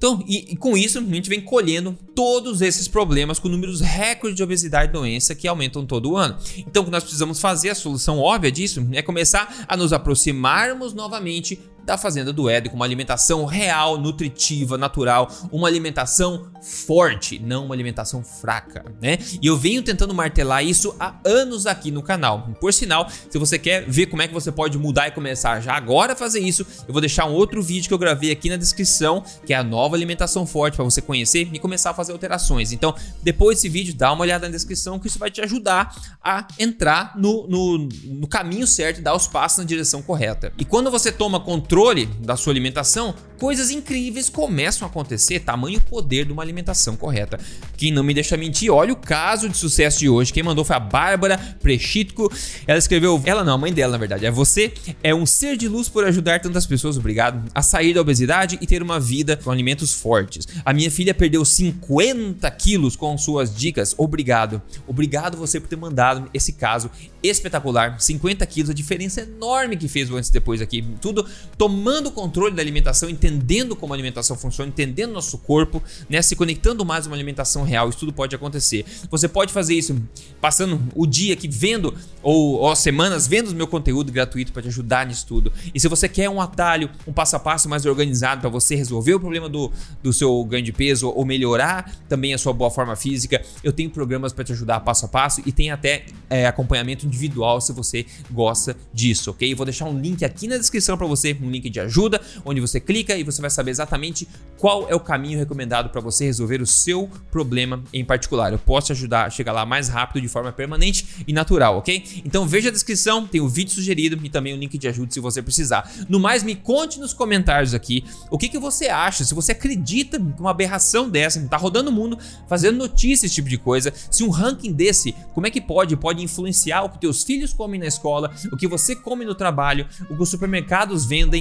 Então, 0.00 0.24
e, 0.26 0.52
e, 0.52 0.56
com 0.56 0.78
isso, 0.78 0.98
a 0.98 1.02
gente 1.02 1.28
vem 1.28 1.42
colhendo 1.42 1.94
todos 2.14 2.62
esses 2.62 2.88
problemas 2.88 3.38
com 3.38 3.50
números 3.50 3.82
recordes 3.82 4.34
de 4.34 4.42
obesidade 4.42 4.88
e 4.88 4.92
doença 4.94 5.34
que 5.34 5.46
aumentam 5.46 5.84
todo 5.84 6.16
ano. 6.16 6.38
Então, 6.56 6.82
o 6.82 6.86
que 6.86 6.90
nós 6.90 7.02
precisamos 7.02 7.38
fazer, 7.38 7.68
a 7.68 7.74
solução 7.74 8.18
óbvia 8.18 8.50
disso, 8.50 8.88
é 8.92 9.02
começar 9.02 9.66
a 9.68 9.76
nos 9.76 9.92
aproximarmos 9.92 10.94
novamente 10.94 11.60
da 11.84 11.96
fazenda 11.98 12.32
do 12.32 12.48
Éden 12.48 12.70
com 12.70 12.76
uma 12.76 12.84
alimentação 12.84 13.44
real, 13.44 13.98
nutritiva, 13.98 14.78
natural, 14.78 15.30
uma 15.50 15.68
alimentação 15.68 16.50
forte, 16.62 17.38
não 17.38 17.64
uma 17.64 17.74
alimentação 17.74 18.22
fraca, 18.22 18.84
né? 19.00 19.18
E 19.40 19.46
eu 19.46 19.56
venho 19.56 19.82
tentando 19.82 20.14
martelar 20.14 20.64
isso 20.64 20.94
há 21.00 21.14
anos 21.24 21.66
aqui 21.66 21.90
no 21.90 22.02
canal. 22.02 22.48
Por 22.60 22.72
sinal, 22.72 23.08
se 23.08 23.38
você 23.38 23.58
quer 23.58 23.88
ver 23.88 24.06
como 24.06 24.22
é 24.22 24.28
que 24.28 24.34
você 24.34 24.52
pode 24.52 24.78
mudar 24.78 25.08
e 25.08 25.10
começar 25.10 25.60
já 25.60 25.74
agora 25.74 26.12
a 26.12 26.16
fazer 26.16 26.40
isso, 26.40 26.66
eu 26.86 26.92
vou 26.92 27.00
deixar 27.00 27.26
um 27.26 27.32
outro 27.32 27.62
vídeo 27.62 27.88
que 27.88 27.94
eu 27.94 27.98
gravei 27.98 28.30
aqui 28.30 28.50
na 28.50 28.56
descrição, 28.56 29.24
que 29.46 29.52
é 29.52 29.56
a 29.56 29.64
nova 29.64 29.96
alimentação 29.96 30.46
forte 30.46 30.76
para 30.76 30.84
você 30.84 31.00
conhecer 31.00 31.48
e 31.52 31.58
começar 31.58 31.90
a 31.90 31.94
fazer 31.94 32.12
alterações. 32.12 32.72
Então, 32.72 32.94
depois 33.22 33.56
desse 33.56 33.68
vídeo, 33.68 33.94
dá 33.94 34.12
uma 34.12 34.22
olhada 34.22 34.46
na 34.46 34.52
descrição 34.52 34.98
que 34.98 35.06
isso 35.06 35.18
vai 35.18 35.30
te 35.30 35.40
ajudar 35.40 36.18
a 36.22 36.46
entrar 36.58 37.16
no, 37.16 37.46
no, 37.48 37.88
no 38.04 38.26
caminho 38.28 38.66
certo 38.66 38.98
e 38.98 39.02
dar 39.02 39.14
os 39.14 39.26
passos 39.26 39.58
na 39.58 39.64
direção 39.64 40.02
correta. 40.02 40.52
E 40.58 40.64
quando 40.64 40.90
você 40.90 41.10
toma 41.10 41.40
controle 41.40 41.69
controle 41.70 42.06
da 42.18 42.36
sua 42.36 42.52
alimentação, 42.52 43.14
coisas 43.38 43.70
incríveis 43.70 44.28
começam 44.28 44.86
a 44.86 44.90
acontecer, 44.90 45.38
tamanho 45.38 45.80
poder 45.80 46.26
de 46.26 46.32
uma 46.32 46.42
alimentação 46.42 46.96
correta. 46.96 47.38
Quem 47.76 47.92
não 47.92 48.02
me 48.02 48.12
deixa 48.12 48.36
mentir, 48.36 48.72
olha 48.72 48.92
o 48.92 48.96
caso 48.96 49.48
de 49.48 49.56
sucesso 49.56 50.00
de 50.00 50.08
hoje. 50.08 50.32
Quem 50.32 50.42
mandou 50.42 50.64
foi 50.64 50.74
a 50.74 50.80
Bárbara 50.80 51.38
Prechitko. 51.62 52.30
Ela 52.66 52.78
escreveu, 52.78 53.22
ela 53.24 53.44
não, 53.44 53.54
a 53.54 53.58
mãe 53.58 53.72
dela, 53.72 53.92
na 53.92 53.98
verdade. 53.98 54.26
É 54.26 54.32
você 54.32 54.72
é 55.02 55.14
um 55.14 55.24
ser 55.24 55.56
de 55.56 55.68
luz 55.68 55.88
por 55.88 56.04
ajudar 56.04 56.40
tantas 56.40 56.66
pessoas, 56.66 56.98
obrigado, 56.98 57.48
a 57.54 57.62
sair 57.62 57.94
da 57.94 58.00
obesidade 58.00 58.58
e 58.60 58.66
ter 58.66 58.82
uma 58.82 58.98
vida 58.98 59.36
com 59.36 59.50
alimentos 59.50 59.94
fortes. 59.94 60.48
A 60.64 60.74
minha 60.74 60.90
filha 60.90 61.14
perdeu 61.14 61.44
50 61.44 62.50
quilos 62.50 62.96
com 62.96 63.16
suas 63.16 63.54
dicas, 63.54 63.94
obrigado. 63.96 64.60
Obrigado 64.88 65.36
você 65.36 65.60
por 65.60 65.68
ter 65.68 65.76
mandado 65.76 66.28
esse 66.34 66.52
caso 66.52 66.90
espetacular. 67.22 67.98
50 68.00 68.44
quilos, 68.46 68.70
a 68.70 68.74
diferença 68.74 69.20
enorme 69.20 69.76
que 69.76 69.86
fez 69.86 70.10
antes 70.10 70.30
e 70.30 70.32
depois 70.32 70.60
aqui. 70.60 70.84
Tudo 71.00 71.24
tomando 71.60 72.06
o 72.06 72.10
controle 72.10 72.54
da 72.54 72.62
alimentação, 72.62 73.10
entendendo 73.10 73.76
como 73.76 73.92
a 73.92 73.96
alimentação 73.96 74.34
funciona, 74.34 74.70
entendendo 74.70 75.12
nosso 75.12 75.36
corpo, 75.36 75.82
né? 76.08 76.22
Se 76.22 76.34
conectando 76.34 76.86
mais 76.86 77.04
a 77.04 77.10
uma 77.10 77.16
alimentação 77.16 77.64
real, 77.64 77.90
isso 77.90 77.98
tudo 77.98 78.14
pode 78.14 78.34
acontecer. 78.34 78.86
Você 79.10 79.28
pode 79.28 79.52
fazer 79.52 79.74
isso 79.74 80.00
passando 80.40 80.80
o 80.94 81.06
dia 81.06 81.34
aqui 81.34 81.46
vendo, 81.46 81.94
ou, 82.22 82.60
ou 82.60 82.74
semanas 82.74 83.26
vendo 83.26 83.50
o 83.50 83.54
meu 83.54 83.66
conteúdo 83.66 84.10
gratuito 84.10 84.54
para 84.54 84.62
te 84.62 84.68
ajudar 84.68 85.04
nisso 85.04 85.26
tudo. 85.26 85.52
E 85.74 85.78
se 85.78 85.86
você 85.86 86.08
quer 86.08 86.30
um 86.30 86.40
atalho, 86.40 86.88
um 87.06 87.12
passo 87.12 87.36
a 87.36 87.38
passo 87.38 87.68
mais 87.68 87.84
organizado 87.84 88.40
para 88.40 88.48
você 88.48 88.74
resolver 88.74 89.12
o 89.12 89.20
problema 89.20 89.46
do, 89.46 89.70
do 90.02 90.14
seu 90.14 90.42
ganho 90.44 90.64
de 90.64 90.72
peso 90.72 91.10
ou 91.10 91.26
melhorar 91.26 91.94
também 92.08 92.32
a 92.32 92.38
sua 92.38 92.54
boa 92.54 92.70
forma 92.70 92.96
física, 92.96 93.42
eu 93.62 93.70
tenho 93.70 93.90
programas 93.90 94.32
para 94.32 94.44
te 94.44 94.52
ajudar 94.52 94.80
passo 94.80 95.04
a 95.04 95.08
passo 95.08 95.42
e 95.44 95.52
tem 95.52 95.70
até 95.70 96.06
é, 96.30 96.46
acompanhamento 96.46 97.04
individual 97.04 97.60
se 97.60 97.74
você 97.74 98.06
gosta 98.30 98.74
disso, 98.94 99.30
ok? 99.32 99.54
Vou 99.54 99.66
deixar 99.66 99.84
um 99.84 100.00
link 100.00 100.24
aqui 100.24 100.48
na 100.48 100.56
descrição 100.56 100.96
para 100.96 101.06
você, 101.06 101.36
um 101.42 101.49
link 101.50 101.68
de 101.68 101.80
ajuda, 101.80 102.20
onde 102.44 102.60
você 102.60 102.80
clica 102.80 103.16
e 103.16 103.22
você 103.22 103.40
vai 103.40 103.50
saber 103.50 103.70
exatamente 103.70 104.26
qual 104.58 104.88
é 104.88 104.94
o 104.94 105.00
caminho 105.00 105.38
recomendado 105.38 105.90
para 105.90 106.00
você 106.00 106.24
resolver 106.24 106.60
o 106.60 106.66
seu 106.66 107.08
problema 107.30 107.82
em 107.92 108.04
particular. 108.04 108.52
Eu 108.52 108.58
posso 108.58 108.88
te 108.88 108.92
ajudar 108.92 109.26
a 109.26 109.30
chegar 109.30 109.52
lá 109.52 109.64
mais 109.66 109.88
rápido, 109.88 110.20
de 110.20 110.28
forma 110.28 110.52
permanente 110.52 111.24
e 111.26 111.32
natural, 111.32 111.78
ok? 111.78 112.22
Então 112.24 112.46
veja 112.46 112.68
a 112.68 112.72
descrição, 112.72 113.26
tem 113.26 113.40
o 113.40 113.48
vídeo 113.48 113.74
sugerido 113.74 114.18
e 114.22 114.28
também 114.28 114.54
o 114.54 114.56
link 114.56 114.76
de 114.76 114.88
ajuda 114.88 115.12
se 115.12 115.20
você 115.20 115.42
precisar. 115.42 115.90
No 116.08 116.20
mais, 116.20 116.42
me 116.42 116.54
conte 116.54 116.98
nos 116.98 117.12
comentários 117.12 117.74
aqui 117.74 118.04
o 118.30 118.38
que, 118.38 118.48
que 118.48 118.58
você 118.58 118.88
acha, 118.88 119.24
se 119.24 119.34
você 119.34 119.52
acredita 119.52 120.18
que 120.18 120.40
uma 120.40 120.50
aberração 120.50 121.08
dessa 121.08 121.40
tá 121.48 121.56
rodando 121.56 121.90
o 121.90 121.92
mundo 121.92 122.18
fazendo 122.48 122.76
notícia 122.76 123.26
esse 123.26 123.34
tipo 123.34 123.48
de 123.48 123.58
coisa, 123.58 123.92
se 124.10 124.22
um 124.22 124.30
ranking 124.30 124.72
desse, 124.72 125.14
como 125.34 125.46
é 125.46 125.50
que 125.50 125.60
pode? 125.60 125.96
Pode 125.96 126.22
influenciar 126.22 126.82
o 126.82 126.90
que 126.90 126.98
teus 126.98 127.22
filhos 127.22 127.52
comem 127.52 127.80
na 127.80 127.86
escola, 127.86 128.30
o 128.52 128.56
que 128.56 128.66
você 128.66 128.94
come 128.94 129.24
no 129.24 129.34
trabalho, 129.34 129.86
o 130.08 130.16
que 130.16 130.22
os 130.22 130.28
supermercados 130.28 131.04
vendem, 131.04 131.39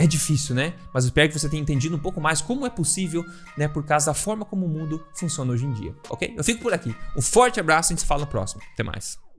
é 0.00 0.06
difícil, 0.06 0.54
né? 0.54 0.74
Mas 0.94 1.04
espero 1.04 1.28
que 1.28 1.38
você 1.38 1.48
tenha 1.48 1.62
entendido 1.62 1.94
um 1.94 1.98
pouco 1.98 2.20
mais 2.20 2.40
como 2.40 2.66
é 2.66 2.70
possível, 2.70 3.22
né? 3.56 3.68
Por 3.68 3.84
causa 3.84 4.06
da 4.06 4.14
forma 4.14 4.44
como 4.46 4.64
o 4.64 4.68
mundo 4.68 5.04
funciona 5.14 5.52
hoje 5.52 5.66
em 5.66 5.72
dia, 5.72 5.94
ok? 6.08 6.34
Eu 6.36 6.42
fico 6.42 6.62
por 6.62 6.72
aqui. 6.72 6.94
Um 7.16 7.20
forte 7.20 7.60
abraço 7.60 7.88
e 7.88 7.92
a 7.92 7.94
gente 7.94 8.00
se 8.00 8.06
fala 8.06 8.22
no 8.22 8.26
próximo. 8.26 8.62
Até 8.72 8.82
mais. 8.82 9.29